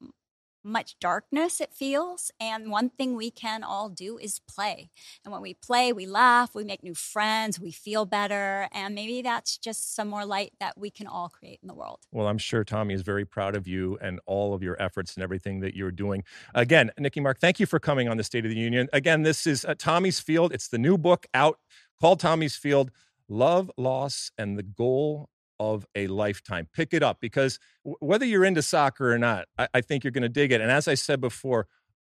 [0.66, 4.90] much darkness it feels and one thing we can all do is play.
[5.24, 9.22] And when we play we laugh we make new friends we feel better and maybe
[9.22, 12.00] that's just some more light that we can all create in the world.
[12.12, 15.24] Well i'm sure tommy is very proud of you and all of your efforts and
[15.24, 16.24] everything that you're doing.
[16.56, 18.90] Again nikki mark thank you for coming on the state of the union.
[18.92, 20.52] Again this is uh, tommy's field.
[20.52, 21.60] It's the new book out
[22.02, 22.92] called tommy's field
[23.28, 25.30] love loss and the goal
[25.60, 26.68] of a lifetime.
[26.74, 30.12] Pick it up because w- whether you're into soccer or not, I, I think you're
[30.12, 30.62] going to dig it.
[30.62, 31.68] And as I said before,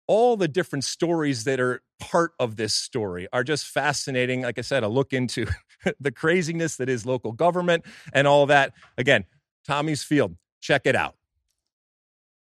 [0.07, 4.43] all the different stories that are part of this story are just fascinating.
[4.43, 5.47] Like I said, a look into
[6.01, 8.73] the craziness that is local government and all that.
[8.99, 9.25] Again,
[9.67, 11.17] Tommy's Field, check it out.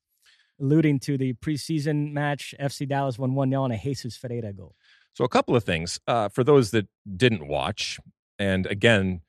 [0.60, 2.54] Alluding to the preseason match.
[2.60, 4.74] FC Dallas won 1 0 on a Jesus Ferreira goal.
[5.14, 6.86] So, a couple of things uh, for those that
[7.16, 7.98] didn't watch,
[8.38, 9.22] and again,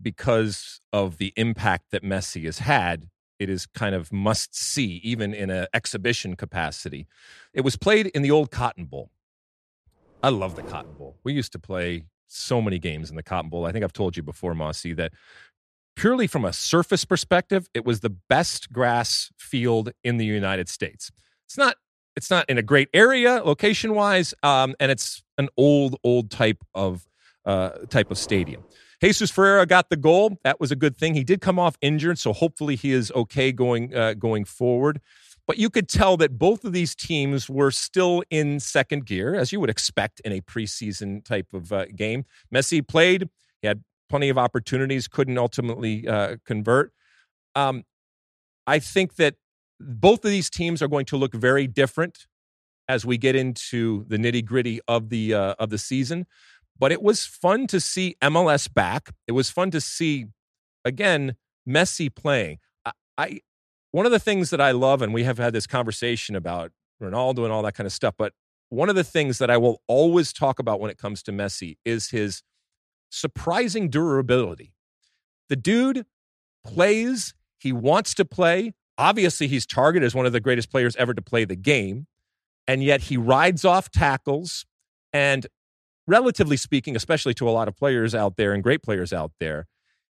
[0.00, 3.08] because of the impact that Messi has had,
[3.38, 7.06] it is kind of must see, even in an exhibition capacity.
[7.52, 9.10] It was played in the old Cotton Bowl.
[10.22, 11.16] I love the Cotton Bowl.
[11.24, 13.66] We used to play so many games in the Cotton Bowl.
[13.66, 15.12] I think I've told you before, Mossy, that
[15.96, 21.10] purely from a surface perspective, it was the best grass field in the United States.
[21.46, 21.76] It's not
[22.14, 26.62] it's not in a great area location wise, um, and it's an old old type
[26.74, 27.06] of
[27.44, 28.64] uh, type of stadium.
[29.02, 30.38] Jesus Ferreira got the goal.
[30.44, 31.14] That was a good thing.
[31.14, 35.00] He did come off injured, so hopefully he is okay going uh, going forward.
[35.46, 39.50] But you could tell that both of these teams were still in second gear, as
[39.50, 42.24] you would expect in a preseason type of uh, game.
[42.54, 43.28] Messi played.
[43.60, 43.82] He had
[44.12, 46.92] plenty of opportunities, couldn't ultimately uh, convert.
[47.54, 47.84] Um,
[48.66, 49.36] I think that
[49.80, 52.26] both of these teams are going to look very different
[52.90, 56.26] as we get into the nitty gritty of the uh, of the season.
[56.78, 59.14] But it was fun to see MLS back.
[59.26, 60.26] It was fun to see
[60.84, 61.36] again
[61.66, 62.58] Messi playing.
[62.84, 63.40] I, I
[63.92, 66.70] one of the things that I love, and we have had this conversation about
[67.02, 68.14] Ronaldo and all that kind of stuff.
[68.18, 68.34] But
[68.68, 71.78] one of the things that I will always talk about when it comes to Messi
[71.86, 72.42] is his
[73.12, 74.72] surprising durability.
[75.48, 76.06] The dude
[76.64, 78.72] plays, he wants to play.
[78.98, 82.06] Obviously, he's targeted as one of the greatest players ever to play the game.
[82.66, 84.64] And yet he rides off tackles.
[85.12, 85.46] And
[86.06, 89.66] relatively speaking, especially to a lot of players out there and great players out there,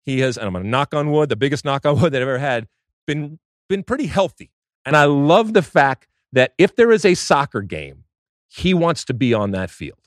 [0.05, 2.23] he has, and I'm going to knock on wood, the biggest knock on wood that
[2.23, 2.69] I've ever had,
[3.07, 3.39] been,
[3.69, 4.51] been pretty healthy.
[4.85, 8.05] And I love the fact that if there is a soccer game,
[8.49, 9.99] he wants to be on that field.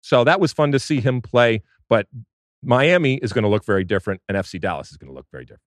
[0.00, 1.62] So that was fun to see him play.
[1.88, 2.06] But
[2.62, 5.44] Miami is going to look very different, and FC Dallas is going to look very
[5.44, 5.62] different.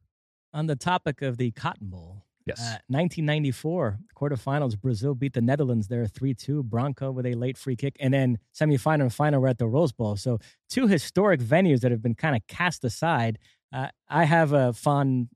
[0.54, 5.88] On the topic of the Cotton Bowl, yes, uh, 1994 quarterfinals, Brazil beat the Netherlands
[5.88, 6.64] there 3-2.
[6.64, 9.92] Branco with a late free kick, and then semifinal and final were at the Rose
[9.92, 10.16] Bowl.
[10.16, 10.40] So
[10.70, 13.38] two historic venues that have been kind of cast aside.
[13.72, 15.28] Uh, I have a fond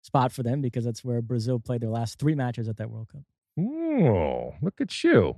[0.00, 3.08] spot for them because that's where Brazil played their last three matches at that World
[3.08, 3.22] Cup.
[3.58, 5.36] Oh, look at you.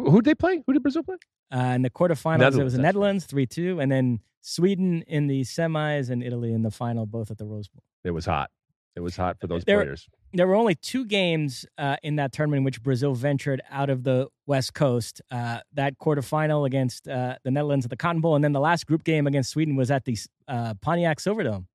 [0.00, 0.62] Who did they play?
[0.66, 1.16] Who did Brazil play?
[1.54, 2.82] Uh, in the quarterfinals, Netherlands, it was the.
[2.82, 7.30] Netherlands, 3 2, and then Sweden in the semis and Italy in the final, both
[7.30, 7.82] at the Rose Bowl.
[8.04, 8.50] It was hot.
[8.96, 10.08] It was hot for those There- players.
[10.36, 14.02] There were only two games uh, in that tournament in which Brazil ventured out of
[14.02, 15.22] the West Coast.
[15.30, 18.86] Uh, that quarterfinal against uh, the Netherlands at the Cotton Bowl, and then the last
[18.86, 20.18] group game against Sweden was at the
[20.48, 21.66] uh, Pontiac Silverdome.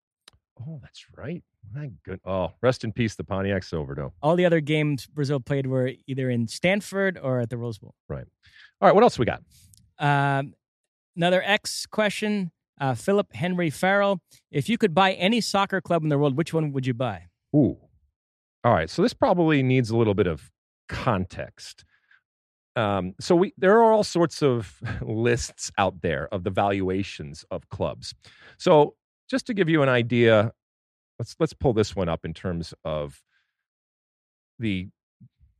[0.59, 1.41] Oh, that's right.
[1.73, 2.19] My good.
[2.25, 4.11] Oh, rest in peace, the Pontiac Silverdome.
[4.21, 7.93] All the other games Brazil played were either in Stanford or at the Rose Bowl.
[8.07, 8.25] Right.
[8.81, 9.41] All right, what else we got?
[9.99, 10.53] Um,
[11.15, 12.51] another X question.
[12.79, 14.21] Uh, Philip Henry Farrell.
[14.51, 17.23] If you could buy any soccer club in the world, which one would you buy?
[17.53, 17.77] Ooh.
[18.63, 18.89] All right.
[18.89, 20.49] So this probably needs a little bit of
[20.87, 21.83] context.
[22.75, 27.67] Um, so we there are all sorts of lists out there of the valuations of
[27.69, 28.13] clubs.
[28.57, 28.95] So
[29.29, 30.53] just to give you an idea,
[31.19, 33.21] let's let's pull this one up in terms of
[34.57, 34.87] the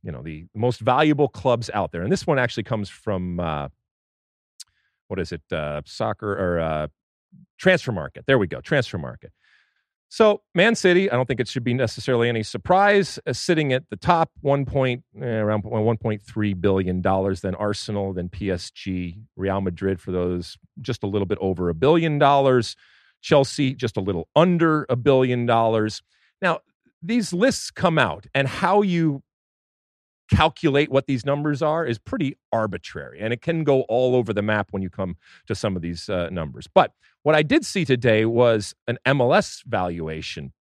[0.02, 3.68] you know the most valuable clubs out there, and this one actually comes from uh,
[5.08, 5.42] what is it?
[5.52, 6.86] Uh, soccer or uh,
[7.62, 8.24] Transfermarkt.
[8.26, 8.60] There we go.
[8.60, 9.26] Transfermarkt.
[10.12, 13.88] So, Man City, I don't think it should be necessarily any surprise, uh, sitting at
[13.90, 17.42] the top, one point eh, around one point three billion dollars.
[17.42, 22.18] Then Arsenal, then PSG, Real Madrid for those just a little bit over a billion
[22.18, 22.74] dollars.
[23.20, 26.02] Chelsea just a little under a billion dollars.
[26.40, 26.60] Now,
[27.02, 29.22] these lists come out, and how you
[30.30, 34.42] calculate what these numbers are is pretty arbitrary, and it can go all over the
[34.42, 35.16] map when you come
[35.46, 36.66] to some of these uh, numbers.
[36.72, 36.92] But
[37.22, 40.52] what I did see today was an MLS valuation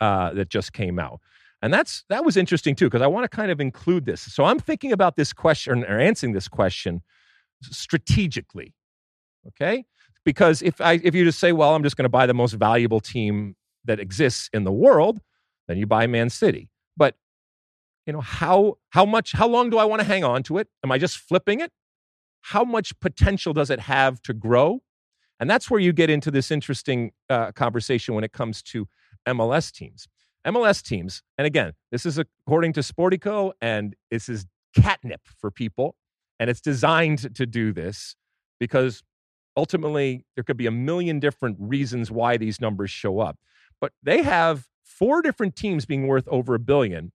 [0.00, 1.20] uh, that just came out.
[1.62, 4.20] And that's that was interesting too, because I want to kind of include this.
[4.20, 7.02] So I'm thinking about this question or answering this question
[7.62, 8.74] strategically.
[9.48, 9.84] Okay?
[10.24, 12.54] Because if I if you just say, well, I'm just going to buy the most
[12.54, 15.20] valuable team that exists in the world,
[15.68, 16.70] then you buy Man City.
[16.96, 17.16] But
[18.06, 20.68] you know, how how much how long do I want to hang on to it?
[20.82, 21.72] Am I just flipping it?
[22.40, 24.82] How much potential does it have to grow?
[25.40, 28.86] And that's where you get into this interesting uh, conversation when it comes to
[29.26, 30.06] MLS teams.
[30.46, 34.44] MLS teams, and again, this is according to Sportico, and this is
[34.76, 35.96] catnip for people,
[36.38, 38.14] and it's designed to do this
[38.60, 39.02] because
[39.56, 43.38] ultimately there could be a million different reasons why these numbers show up.
[43.80, 47.12] But they have four different teams being worth over a billion,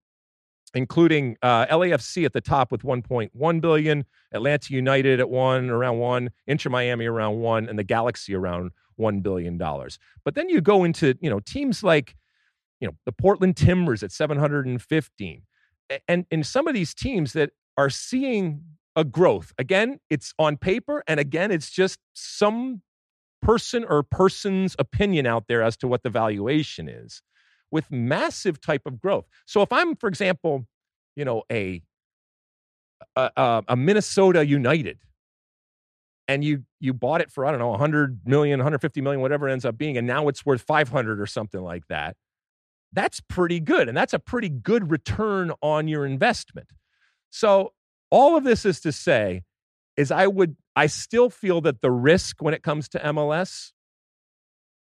[0.73, 6.29] including uh, LAFC at the top with 1.1 billion, Atlanta United at one, around one,
[6.47, 9.97] Inter Miami around one, and the Galaxy around one billion dollars.
[10.25, 12.15] But then you go into you know teams like
[12.79, 15.41] you know the Portland Timbers at 715,
[15.89, 18.61] A- and in some of these teams that are seeing
[18.99, 19.53] a growth.
[19.57, 22.81] Again, it's on paper, and again, it's just some
[23.41, 27.21] person or person's opinion out there as to what the valuation is
[27.71, 29.25] with massive type of growth.
[29.45, 30.65] So if I'm, for example,
[31.15, 31.81] you know, a
[33.15, 34.99] a, a- Minnesota United,
[36.27, 39.63] and you you bought it for I don't know 100 million, 150 million, whatever ends
[39.63, 42.17] up being, and now it's worth 500 or something like that.
[42.91, 46.67] That's pretty good, and that's a pretty good return on your investment.
[47.29, 47.71] So
[48.11, 49.43] all of this is to say,
[49.97, 53.71] is I would I still feel that the risk when it comes to MLS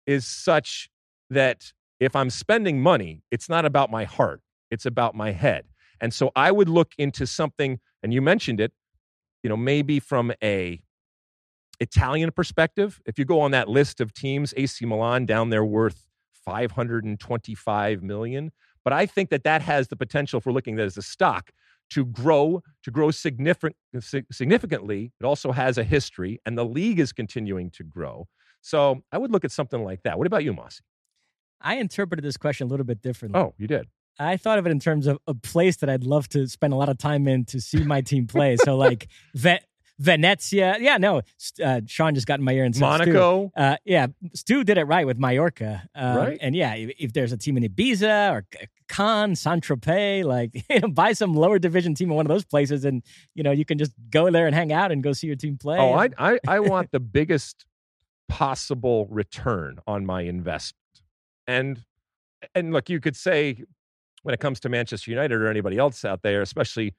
[0.06, 0.88] is such
[1.30, 4.40] that if I'm spending money, it's not about my heart,
[4.70, 5.66] it's about my head.
[6.00, 8.72] And so I would look into something, and you mentioned it,
[9.42, 10.80] you know, maybe from a
[11.80, 13.00] Italian perspective.
[13.04, 16.06] If you go on that list of teams, AC Milan down there worth
[16.44, 18.52] 525 million.
[18.84, 21.50] But I think that that has the potential for looking at it as a stock
[21.90, 23.76] to grow, to grow significant,
[24.32, 25.12] significantly.
[25.20, 28.28] It also has a history, and the league is continuing to grow.
[28.60, 30.18] So I would look at something like that.
[30.18, 30.82] What about you, Mossy?
[31.60, 33.40] I interpreted this question a little bit differently.
[33.40, 33.86] Oh, you did.
[34.18, 36.76] I thought of it in terms of a place that I'd love to spend a
[36.76, 38.56] lot of time in to see my team play.
[38.56, 39.60] So like Ve-
[40.00, 40.76] Venezia.
[40.80, 41.20] Yeah, no,
[41.62, 43.06] uh, Sean just got in my ear and said Stu.
[43.12, 43.52] Monaco.
[43.54, 45.86] Uh, yeah, Stu did it right with Mallorca.
[45.94, 46.38] Uh, Right.
[46.40, 48.46] And yeah, if, if there's a team in Ibiza or
[48.88, 52.44] Cannes, Saint Tropez, like you know, buy some lower division team in one of those
[52.44, 53.02] places, and
[53.34, 55.58] you know you can just go there and hang out and go see your team
[55.58, 55.78] play.
[55.78, 57.66] Oh, I, I, I want the biggest
[58.28, 60.76] possible return on my investment.
[61.46, 61.84] And
[62.54, 63.64] and look, you could say
[64.22, 66.94] when it comes to Manchester United or anybody else out there, especially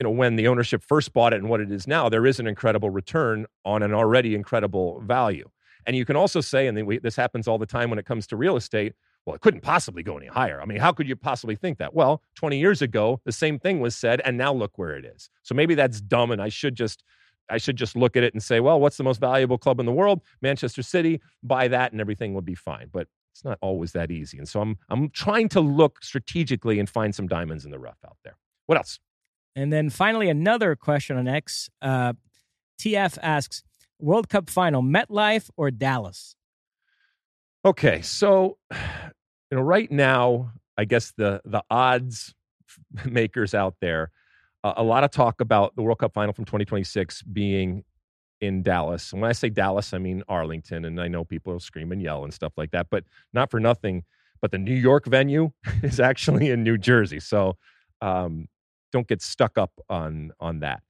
[0.00, 2.40] you know when the ownership first bought it and what it is now, there is
[2.40, 5.48] an incredible return on an already incredible value.
[5.86, 8.36] And you can also say, and this happens all the time when it comes to
[8.36, 8.94] real estate.
[9.26, 10.60] Well, it couldn't possibly go any higher.
[10.60, 11.94] I mean, how could you possibly think that?
[11.94, 15.30] Well, 20 years ago, the same thing was said, and now look where it is.
[15.42, 17.02] So maybe that's dumb, and I should just
[17.50, 19.86] I should just look at it and say, well, what's the most valuable club in
[19.86, 20.22] the world?
[20.40, 21.20] Manchester City.
[21.42, 22.88] Buy that, and everything will be fine.
[22.90, 24.38] But it's not always that easy.
[24.38, 27.98] And so I'm I'm trying to look strategically and find some diamonds in the rough
[28.06, 28.36] out there.
[28.66, 28.98] What else?
[29.56, 31.70] And then finally, another question on X.
[31.80, 32.14] Uh,
[32.80, 33.62] TF asks
[34.00, 36.36] World Cup final, MetLife or Dallas?
[37.64, 42.34] Okay, so you know, right now, I guess the the odds
[43.06, 44.10] makers out there,
[44.62, 47.84] uh, a lot of talk about the World Cup final from 2026 being
[48.40, 49.12] in Dallas.
[49.12, 52.02] And when I say Dallas, I mean Arlington, and I know people will scream and
[52.02, 54.04] yell and stuff like that, but not for nothing.
[54.42, 55.52] But the New York venue
[55.82, 57.56] is actually in New Jersey, so
[58.02, 58.48] um,
[58.94, 60.82] don't get stuck up on on that.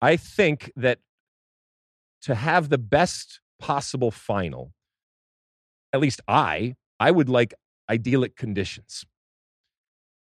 [0.00, 1.00] I think that
[2.22, 4.72] to have the best possible final,
[5.92, 7.54] at least I, I would like
[7.90, 9.04] idyllic conditions.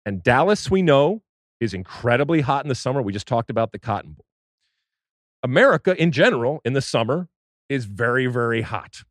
[0.06, 1.22] And Dallas, we know,
[1.60, 3.02] is incredibly hot in the summer.
[3.02, 4.26] We just talked about the Cotton Bowl.
[5.44, 7.30] America in general in the summer
[7.70, 9.04] is very, very hot.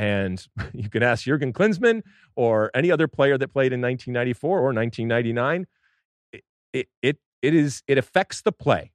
[0.00, 2.02] And you can ask Jurgen Klinsmann
[2.34, 5.66] or any other player that played in 1994 or 1999.
[6.32, 8.92] It, it, it, is, it affects the play.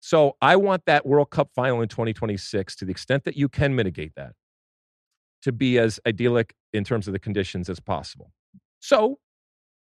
[0.00, 3.74] So I want that World Cup final in 2026 to the extent that you can
[3.74, 4.32] mitigate that
[5.42, 8.32] to be as idyllic in terms of the conditions as possible.
[8.80, 9.18] So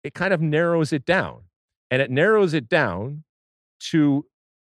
[0.04, 1.42] it kind of narrows it down.
[1.90, 3.24] And it narrows it down
[3.90, 4.26] to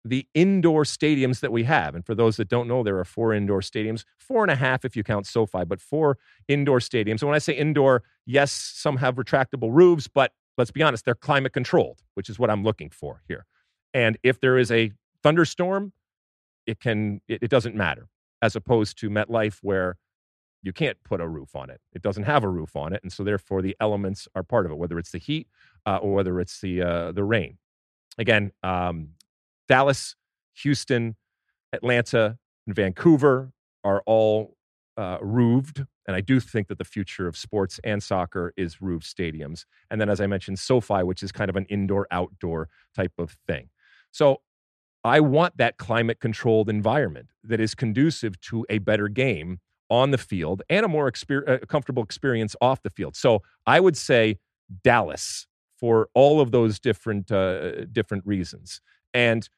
[0.04, 1.94] the indoor stadiums that we have.
[1.94, 4.84] And for those that don't know, there are four indoor stadiums, four and a half
[4.84, 7.20] if you count SoFi, but four indoor stadiums.
[7.20, 11.14] And when I say indoor, yes, some have retractable roofs, but let's be honest, they're
[11.14, 13.46] climate controlled, which is what I'm looking for here.
[13.92, 14.92] And if there is a
[15.22, 15.92] thunderstorm,
[16.66, 18.08] it can it, it doesn't matter,
[18.42, 19.96] as opposed to MetLife where
[20.62, 21.80] you can't put a roof on it.
[21.92, 24.72] It doesn't have a roof on it, and so therefore the elements are part of
[24.72, 25.48] it, whether it's the heat
[25.86, 27.58] uh, or whether it's the uh, the rain.
[28.18, 29.10] Again, um,
[29.68, 30.16] Dallas,
[30.62, 31.16] Houston,
[31.72, 33.52] Atlanta, and Vancouver
[33.84, 34.56] are all
[34.96, 39.06] uh, roofed, and I do think that the future of sports and soccer is roofed
[39.06, 39.64] stadiums.
[39.90, 43.36] And then, as I mentioned, SoFi, which is kind of an indoor outdoor type of
[43.46, 43.68] thing.
[44.10, 44.40] So
[45.04, 49.60] I want that climate controlled environment that is conducive to a better game
[49.90, 53.16] on the field and a more exper- uh, comfortable experience off the field.
[53.16, 54.38] So I would say
[54.82, 55.46] Dallas
[55.78, 58.80] for all of those different uh, different reasons.
[59.18, 59.48] And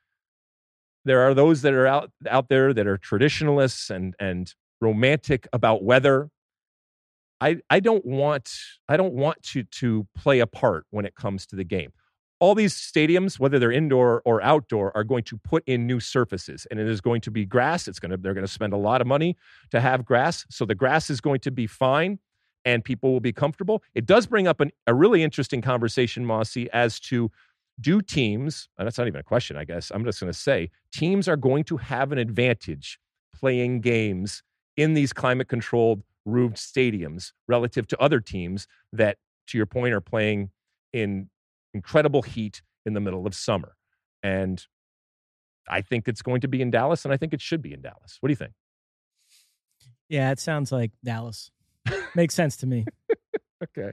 [1.05, 5.85] there are those that are out out there that are traditionalists and and romantic about
[5.85, 6.31] weather.
[7.43, 8.51] I I don't want
[8.89, 11.93] I don't want to to play a part when it comes to the game
[12.41, 16.67] all these stadiums, whether they're indoor or outdoor, are going to put in new surfaces,
[16.71, 17.87] and it is going to be grass.
[17.87, 19.37] It's going to they're going to spend a lot of money
[19.73, 22.19] to have grass, so the grass is going to be fine,
[22.65, 23.83] and people will be comfortable.
[23.95, 27.31] It does bring up an, a really interesting conversation, Mossy, as to
[27.81, 29.91] do teams, and that's not even a question, I guess.
[29.91, 32.99] I'm just going to say teams are going to have an advantage
[33.35, 34.43] playing games
[34.77, 39.17] in these climate controlled roofed stadiums relative to other teams that,
[39.49, 40.51] to your point, are playing
[40.93, 41.31] in
[41.75, 43.77] incredible heat in the middle of summer.
[44.23, 44.65] And
[45.69, 47.81] I think it's going to be in Dallas, and I think it should be in
[47.81, 48.19] Dallas.
[48.21, 48.53] What do you think?
[50.09, 51.51] Yeah, it sounds like Dallas.
[52.15, 52.85] Makes sense to me.
[53.63, 53.93] okay.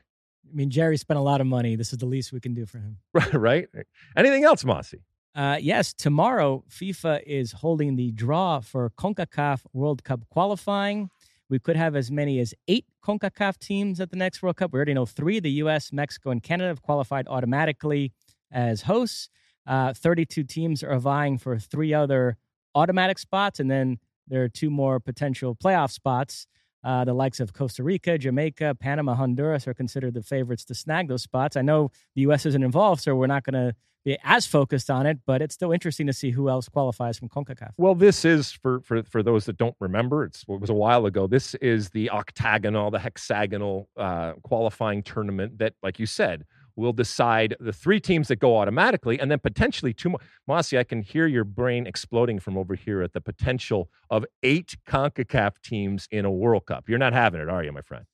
[0.50, 1.76] I mean, Jerry spent a lot of money.
[1.76, 2.98] This is the least we can do for him.
[3.14, 3.34] Right.
[3.74, 3.86] right.
[4.16, 5.00] Anything else, Mossy?
[5.36, 11.10] Uh, yes, tomorrow FIFA is holding the draw for CONCACAF World Cup qualifying.
[11.50, 14.74] We could have as many as eight CONCACAF teams at the next World Cup.
[14.74, 18.14] We already know three the US, Mexico, and Canada have qualified automatically
[18.52, 19.30] as hosts.
[19.68, 22.38] Uh, 32 teams are vying for three other
[22.74, 26.48] automatic spots, and then there are two more potential playoff spots.
[26.88, 31.10] Uh, the likes of Costa Rica, Jamaica, Panama, Honduras are considered the favorites to snag
[31.10, 31.58] those spots.
[31.58, 32.46] I know the U.S.
[32.46, 33.76] isn't involved, so we're not going to
[34.06, 37.28] be as focused on it, but it's still interesting to see who else qualifies from
[37.28, 37.72] CONCACAF.
[37.76, 40.24] Well, this is for for for those that don't remember.
[40.24, 41.28] It's it was a while ago.
[41.28, 46.46] This is the octagonal, the hexagonal uh, qualifying tournament that, like you said,
[46.78, 50.20] will decide the three teams that go automatically, and then potentially two more.
[50.48, 54.78] Mosse, I can hear your brain exploding from over here at the potential of eight
[54.88, 56.88] CONCACAF teams in a World Cup.
[56.88, 58.06] You're not having it, are you, my friend?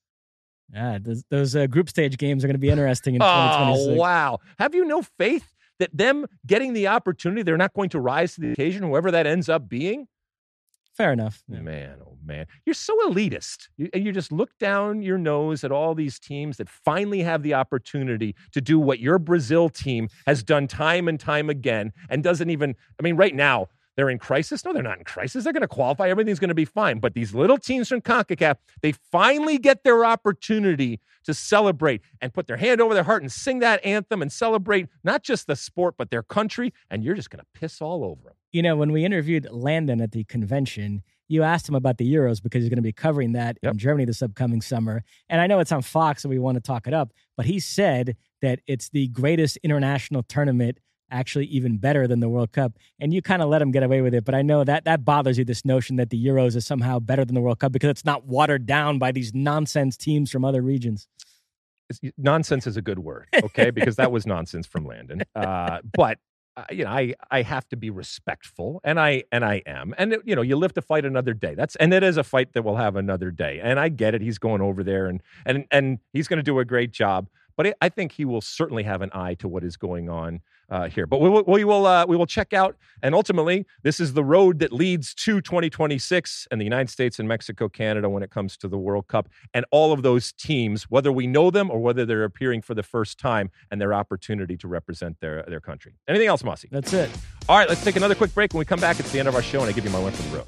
[0.74, 3.90] Yeah, those, those uh, group stage games are going to be interesting in 2026.
[3.92, 4.40] Oh, wow.
[4.58, 8.42] Have you no faith that them getting the opportunity, they're not going to rise to
[8.42, 10.08] the occasion, whoever that ends up being?
[10.96, 11.44] Fair enough.
[11.48, 11.62] Yeah.
[11.62, 13.70] Man, oh man, you're so elitist.
[13.78, 17.56] You, you just look down your nose at all these teams that finally have the
[17.56, 22.50] opportunity to do what your Brazil team has done time and time again, and doesn't
[22.50, 22.76] even.
[23.00, 24.64] I mean, right now they're in crisis.
[24.66, 25.44] No, they're not in crisis.
[25.44, 26.10] They're going to qualify.
[26.10, 27.00] Everything's going to be fine.
[27.00, 32.48] But these little teams from CONCACAF, they finally get their opportunity to celebrate and put
[32.48, 35.96] their hand over their heart and sing that anthem and celebrate not just the sport,
[35.98, 36.74] but their country.
[36.90, 38.34] And you're just going to piss all over them.
[38.54, 42.42] You know, when we interviewed Landon at the convention, you asked him about the Euros
[42.42, 43.74] because he's going to be covering that Yep.
[43.74, 45.04] in Germany this upcoming summer.
[45.28, 47.60] And I know it's on Fox and we want to talk it up, but he
[47.60, 50.78] said that it's the greatest international tournament,
[51.10, 52.74] actually even better than the World Cup.
[53.00, 54.24] And you kind of let him get away with it.
[54.24, 57.26] But I know that that bothers you, this notion that the Euros is somehow better
[57.26, 60.62] than the World Cup because it's not watered down by these nonsense teams from other
[60.62, 61.08] regions.
[62.18, 63.70] Nonsense is a good word, okay?
[63.72, 65.24] because that was nonsense from Landon.
[65.36, 66.18] Uh, but
[66.56, 70.18] uh, you know, I I have to be respectful, and I and I am, and
[70.24, 71.56] you know, you live to fight another day.
[71.56, 74.22] That's and it is a fight that we'll have another day, and I get it.
[74.22, 77.28] He's going over there, and and and he's going to do a great job.
[77.58, 80.42] But I- I think he will certainly have an eye to what is going on
[80.70, 81.06] uh, here.
[81.06, 84.24] But we will we will uh, we will check out, and ultimately, this is the
[84.24, 88.58] road that leads to 2026 and the United States and Mexico, Canada when it comes
[88.58, 92.06] to the World Cup and all of those teams, whether we know them or whether
[92.06, 95.94] they're appearing for the first time and their opportunity to represent their their country.
[96.08, 96.70] Anything else, Mossy?
[96.72, 97.10] That's it.
[97.50, 98.54] All right, let's take another quick break.
[98.54, 100.00] When we come back, it's the end of our show, and I give you my
[100.00, 100.48] one for the road.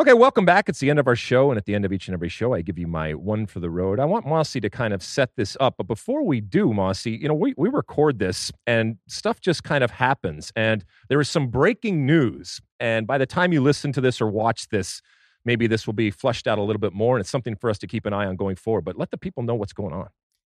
[0.00, 0.70] Okay, welcome back.
[0.70, 2.54] It's the end of our show, and at the end of each and every show,
[2.54, 4.00] I give you my one for the road.
[4.00, 7.28] I want Mossy to kind of set this up, but before we do, Mossy, you
[7.28, 11.48] know, we, we record this and stuff just kind of happens, and there is some
[11.48, 12.62] breaking news.
[12.78, 15.02] And by the time you listen to this or watch this,
[15.44, 17.76] maybe this will be flushed out a little bit more, and it's something for us
[17.80, 18.86] to keep an eye on going forward.
[18.86, 20.08] But let the people know what's going on.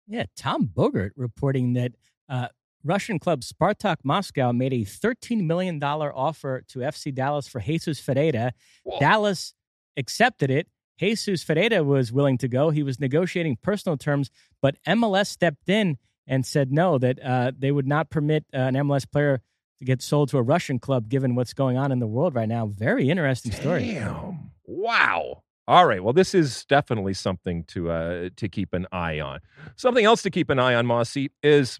[0.06, 1.94] Yeah, Tom Bogert reporting that
[2.28, 2.46] uh,
[2.84, 8.52] Russian club Spartak Moscow made a $13 million offer to FC Dallas for Jesus Ferreira.
[8.84, 8.98] Whoa.
[8.98, 9.54] Dallas
[9.96, 10.68] accepted it.
[10.98, 12.70] Jesus Ferreira was willing to go.
[12.70, 14.30] He was negotiating personal terms,
[14.60, 18.74] but MLS stepped in and said no, that uh, they would not permit uh, an
[18.74, 19.40] MLS player
[19.78, 22.48] to get sold to a Russian club given what's going on in the world right
[22.48, 22.66] now.
[22.66, 23.86] Very interesting story.
[23.86, 24.50] Damn.
[24.64, 25.42] Wow.
[25.66, 26.02] All right.
[26.02, 29.40] Well, this is definitely something to uh, to keep an eye on.
[29.76, 31.78] Something else to keep an eye on, Mossy, is,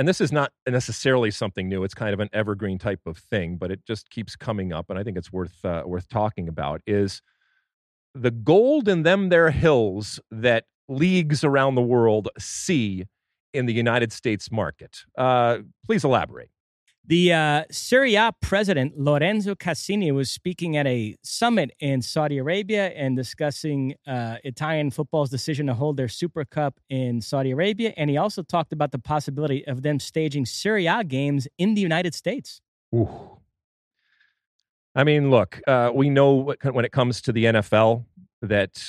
[0.00, 1.84] and this is not necessarily something new.
[1.84, 4.98] It's kind of an evergreen type of thing, but it just keeps coming up, and
[4.98, 6.80] I think it's worth uh, worth talking about.
[6.86, 7.20] Is
[8.14, 13.04] the gold in them there hills that leagues around the world see
[13.52, 15.04] in the United States market?
[15.18, 16.48] Uh, please elaborate.
[17.10, 23.96] The uh, president, Lorenzo Casini, was speaking at a summit in Saudi Arabia and discussing
[24.06, 27.92] uh, Italian football's decision to hold their Super Cup in Saudi Arabia.
[27.96, 31.80] And he also talked about the possibility of them staging Serie A games in the
[31.80, 32.60] United States.
[32.94, 33.08] Ooh.
[34.94, 38.04] I mean, look, uh, we know when it comes to the NFL
[38.40, 38.84] that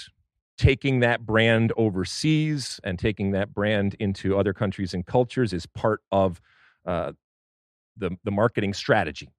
[0.60, 6.02] taking that brand overseas and taking that brand into other countries and cultures is part
[6.12, 6.40] of
[6.86, 7.14] uh,
[7.98, 9.34] the, the marketing strategy.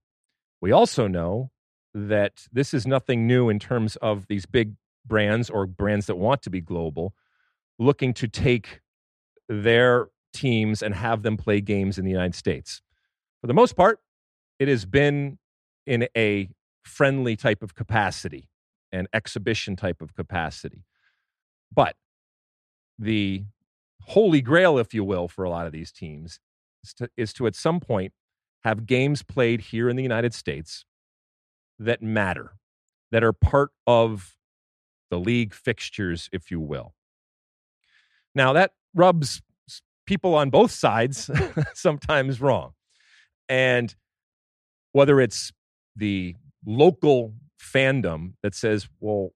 [0.61, 1.51] We also know
[1.95, 4.75] that this is nothing new in terms of these big
[5.05, 7.15] brands or brands that want to be global
[7.79, 8.81] looking to take
[9.49, 12.81] their teams and have them play games in the United States.
[13.41, 13.99] For the most part,
[14.59, 15.39] it has been
[15.87, 16.49] in a
[16.85, 18.49] friendly type of capacity
[18.93, 20.85] and exhibition type of capacity.
[21.75, 21.97] But
[22.99, 23.45] the
[24.03, 26.39] holy grail, if you will, for a lot of these teams
[26.85, 28.13] is to, is to at some point
[28.65, 30.85] have games played here in the United States
[31.79, 32.53] that matter,
[33.11, 34.37] that are part of
[35.11, 36.95] the league fixtures, if you will.
[38.35, 39.43] Now, that rubs
[40.07, 41.31] people on both sides
[41.75, 42.73] sometimes wrong.
[43.49, 43.95] And
[44.93, 45.53] whether it's
[45.97, 49.31] the local fandom that says, well,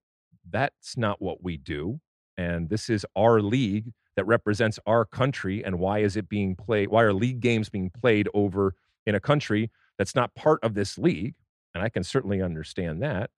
[0.48, 2.00] that's not what we do.
[2.36, 5.64] And this is our league that represents our country.
[5.64, 6.88] And why is it being played?
[6.88, 8.74] Why are league games being played over
[9.06, 11.34] in a country that's not part of this league?
[11.74, 13.30] And I can certainly understand that.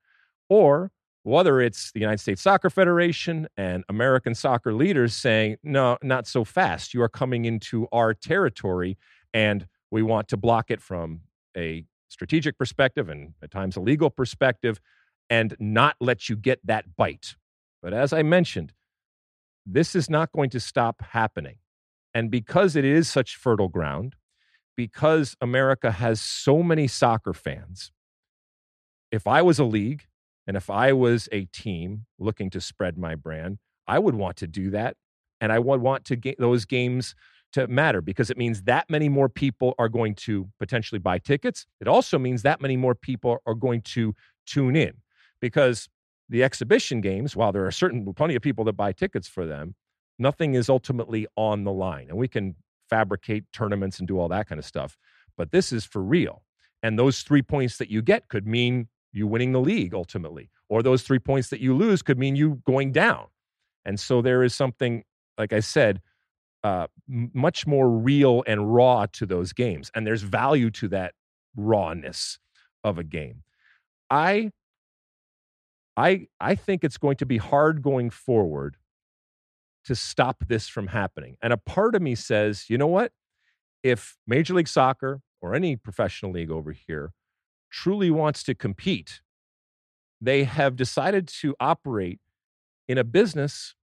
[0.48, 0.90] Or
[1.22, 6.44] whether it's the United States Soccer Federation and American soccer leaders saying, no, not so
[6.44, 6.94] fast.
[6.94, 8.96] You are coming into our territory
[9.34, 11.20] and we want to block it from
[11.56, 14.80] a strategic perspective and at times a legal perspective
[15.28, 17.36] and not let you get that bite.
[17.82, 18.72] But as I mentioned,
[19.66, 21.56] this is not going to stop happening.
[22.14, 24.16] And because it is such fertile ground,
[24.78, 27.90] because America has so many soccer fans,
[29.10, 30.04] if I was a league
[30.46, 34.46] and if I was a team looking to spread my brand, I would want to
[34.46, 34.96] do that.
[35.40, 37.16] And I would want to get those games
[37.54, 41.66] to matter because it means that many more people are going to potentially buy tickets.
[41.80, 44.14] It also means that many more people are going to
[44.46, 44.98] tune in
[45.40, 45.88] because
[46.28, 49.74] the exhibition games, while there are certain plenty of people that buy tickets for them,
[50.20, 52.06] nothing is ultimately on the line.
[52.10, 52.54] And we can
[52.88, 54.96] fabricate tournaments and do all that kind of stuff.
[55.36, 56.42] But this is for real.
[56.82, 60.82] And those three points that you get could mean you winning the league ultimately, or
[60.82, 63.26] those three points that you lose could mean you going down.
[63.84, 65.04] And so there is something,
[65.38, 66.00] like I said,
[66.62, 69.90] uh, much more real and raw to those games.
[69.94, 71.14] And there's value to that
[71.56, 72.38] rawness
[72.84, 73.42] of a game.
[74.10, 74.50] I
[75.96, 78.76] I I think it's going to be hard going forward
[79.84, 81.36] to stop this from happening.
[81.42, 83.12] And a part of me says, you know what?
[83.82, 87.12] If Major League Soccer or any professional league over here
[87.70, 89.20] truly wants to compete,
[90.20, 92.20] they have decided to operate
[92.88, 93.74] in a business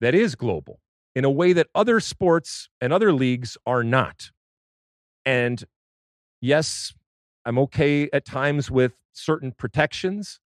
[0.00, 0.80] that is global
[1.14, 4.30] in a way that other sports and other leagues are not.
[5.24, 5.62] And
[6.40, 6.94] yes,
[7.44, 10.40] I'm okay at times with certain protections,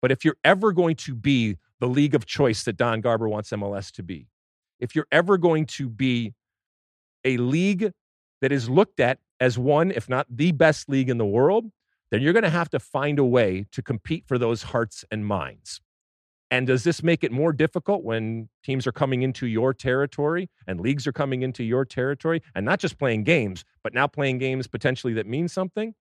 [0.00, 3.50] but if you're ever going to be the league of choice that Don Garber wants
[3.50, 4.28] MLS to be,
[4.82, 6.34] if you're ever going to be
[7.24, 7.92] a league
[8.42, 11.66] that is looked at as one, if not the best league in the world,
[12.10, 15.24] then you're going to have to find a way to compete for those hearts and
[15.24, 15.80] minds.
[16.50, 20.80] And does this make it more difficult when teams are coming into your territory and
[20.80, 24.66] leagues are coming into your territory and not just playing games, but now playing games
[24.66, 25.94] potentially that mean something?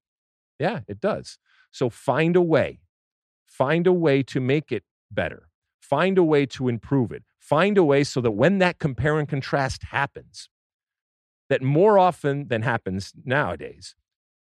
[0.59, 1.37] Yeah, it does.
[1.71, 2.81] So find a way.
[3.45, 5.47] Find a way to make it better.
[5.79, 7.23] Find a way to improve it.
[7.41, 10.47] Find a way so that when that compare and contrast happens,
[11.49, 13.95] that more often than happens nowadays,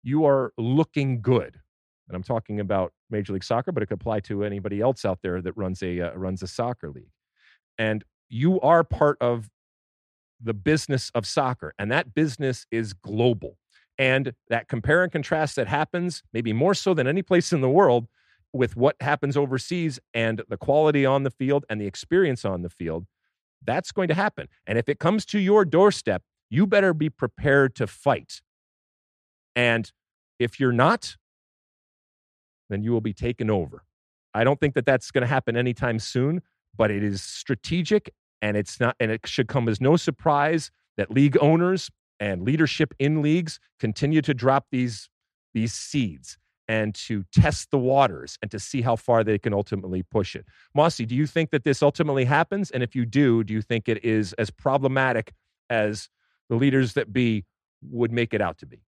[0.04, 1.60] you are looking good
[2.08, 5.20] and I'm talking about Major League Soccer, but it could apply to anybody else out
[5.22, 7.10] there that runs a uh, runs a soccer league.
[7.78, 9.48] And you are part of
[10.40, 13.58] the business of soccer, and that business is global.
[13.96, 17.70] And that compare and contrast that happens, maybe more so than any place in the
[17.70, 18.08] world,
[18.54, 22.70] with what happens overseas and the quality on the field and the experience on the
[22.70, 23.04] field,
[23.66, 24.48] that's going to happen.
[24.66, 28.40] And if it comes to your doorstep, you better be prepared to fight.
[29.56, 29.90] And
[30.38, 31.16] if you're not,
[32.70, 33.84] then you will be taken over.
[34.32, 36.40] I don't think that that's going to happen anytime soon,
[36.76, 41.10] but it is strategic and it's not and it should come as no surprise that
[41.10, 41.90] league owners
[42.20, 45.08] and leadership in leagues continue to drop these
[45.54, 46.36] these seeds
[46.68, 50.46] and to test the waters and to see how far they can ultimately push it.
[50.74, 52.70] Mossy, do you think that this ultimately happens?
[52.70, 55.32] And if you do, do you think it is as problematic
[55.70, 56.08] as
[56.48, 57.44] the leaders that be
[57.82, 58.82] would make it out to be?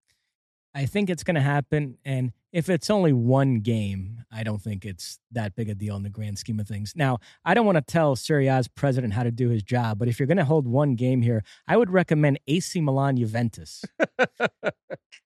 [0.74, 1.96] I think it's going to happen.
[2.04, 6.02] And if it's only one game, I don't think it's that big a deal in
[6.02, 6.92] the grand scheme of things.
[6.94, 10.06] Now, I don't want to tell Serie A's president how to do his job, but
[10.06, 13.86] if you're going to hold one game here, I would recommend AC Milan Juventus.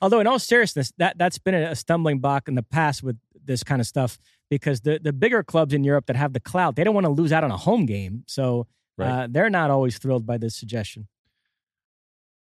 [0.00, 3.62] Although, in all seriousness, that, that's been a stumbling block in the past with this
[3.62, 4.18] kind of stuff
[4.50, 7.12] because the, the bigger clubs in Europe that have the clout, they don't want to
[7.12, 8.24] lose out on a home game.
[8.26, 8.66] So
[8.96, 9.24] right.
[9.24, 11.08] uh, they're not always thrilled by this suggestion.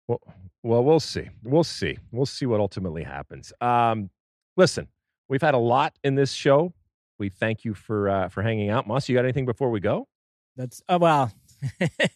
[0.07, 0.21] Well,
[0.63, 1.29] well, we'll see.
[1.43, 1.97] We'll see.
[2.11, 3.53] We'll see what ultimately happens.
[3.61, 4.09] Um,
[4.57, 4.87] listen,
[5.29, 6.73] we've had a lot in this show.
[7.19, 8.87] We thank you for uh, for hanging out.
[8.87, 10.07] Moss, you got anything before we go?
[10.55, 11.31] That's uh, well,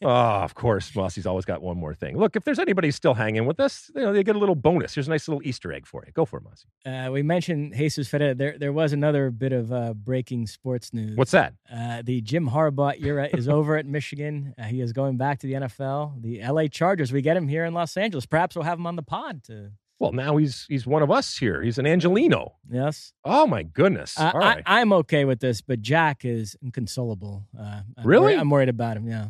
[0.04, 2.18] oh, of course, Mossy's always got one more thing.
[2.18, 4.94] Look, if there's anybody still hanging with us, you know, they get a little bonus.
[4.94, 6.12] Here's a nice little Easter egg for you.
[6.12, 6.68] Go for it, Mossy.
[6.86, 8.36] Uh, we mentioned Jesus Ferreira.
[8.36, 11.18] There, there was another bit of uh, breaking sports news.
[11.18, 11.54] What's that?
[11.72, 14.54] Uh, the Jim Harbaugh era is over at Michigan.
[14.58, 16.22] Uh, he is going back to the NFL.
[16.22, 17.12] The LA Chargers.
[17.12, 18.26] We get him here in Los Angeles.
[18.26, 21.38] Perhaps we'll have him on the pod to well, now he's he's one of us
[21.38, 21.62] here.
[21.62, 22.56] He's an Angelino.
[22.70, 23.14] Yes.
[23.26, 24.20] Oh my goodness.
[24.20, 24.62] Uh, All right.
[24.66, 27.48] I, am okay with this, but Jack is inconsolable.
[27.58, 28.36] Uh, I'm really?
[28.36, 29.08] I'm worried about him.
[29.08, 29.30] Yeah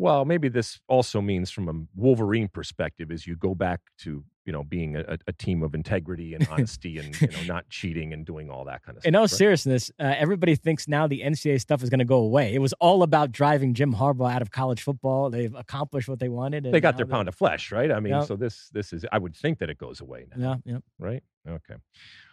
[0.00, 4.52] well, maybe this also means from a Wolverine perspective is you go back to you
[4.52, 8.24] know being a, a team of integrity and honesty and you know not cheating and
[8.24, 9.08] doing all that kind of stuff.
[9.08, 9.30] In all right?
[9.30, 12.54] seriousness, uh, everybody thinks now the NCAA stuff is going to go away.
[12.54, 15.28] It was all about driving Jim Harbaugh out of college football.
[15.28, 16.64] They've accomplished what they wanted.
[16.64, 17.92] they got their pound of flesh, right?
[17.92, 20.62] I mean, so this this is I would think that it goes away now.
[20.64, 20.78] Yeah, yeah.
[20.98, 21.22] Right.
[21.46, 21.74] Okay.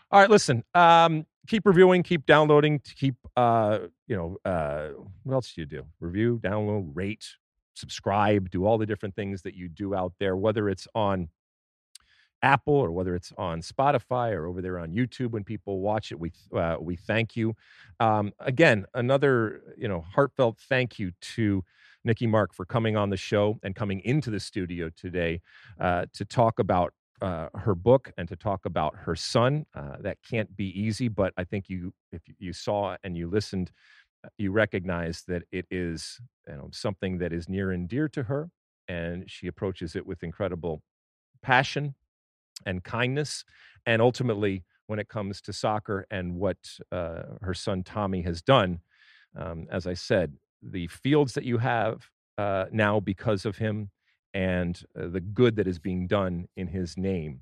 [0.09, 0.63] All right, listen.
[0.73, 4.91] Um, keep reviewing, keep downloading, keep uh, you know, uh,
[5.23, 5.83] what else do you do?
[5.99, 7.25] Review, download, rate,
[7.77, 11.29] subscribe, do all the different things that you do out there, whether it's on
[12.41, 16.19] Apple or whether it's on Spotify or over there on YouTube when people watch it.
[16.19, 17.55] We uh, we thank you.
[17.99, 21.63] Um, again, another you know heartfelt thank you to
[22.03, 25.41] Nikki Mark for coming on the show and coming into the studio today
[25.79, 29.65] uh, to talk about uh, her book and to talk about her son.
[29.73, 33.71] Uh, that can't be easy, but I think you if you saw and you listened
[34.37, 38.49] you recognize that it is you know, something that is near and dear to her,
[38.87, 40.81] and she approaches it with incredible
[41.41, 41.95] passion
[42.65, 43.43] and kindness.
[43.85, 46.57] And ultimately, when it comes to soccer and what
[46.91, 48.79] uh, her son Tommy has done,
[49.37, 53.91] um, as I said, the fields that you have uh, now because of him
[54.33, 57.41] and uh, the good that is being done in his name,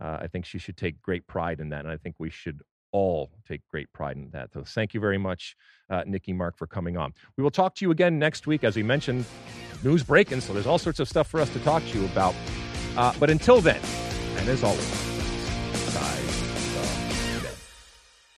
[0.00, 1.84] uh, I think she should take great pride in that.
[1.84, 2.60] And I think we should
[2.96, 4.54] all take great pride in that.
[4.54, 5.54] So thank you very much,
[5.90, 7.12] uh, Nikki Mark, for coming on.
[7.36, 8.64] We will talk to you again next week.
[8.64, 9.26] As we mentioned,
[9.84, 12.34] news breaking, so there's all sorts of stuff for us to talk to you about.
[12.96, 13.82] Uh, but until then,
[14.38, 15.15] and as always,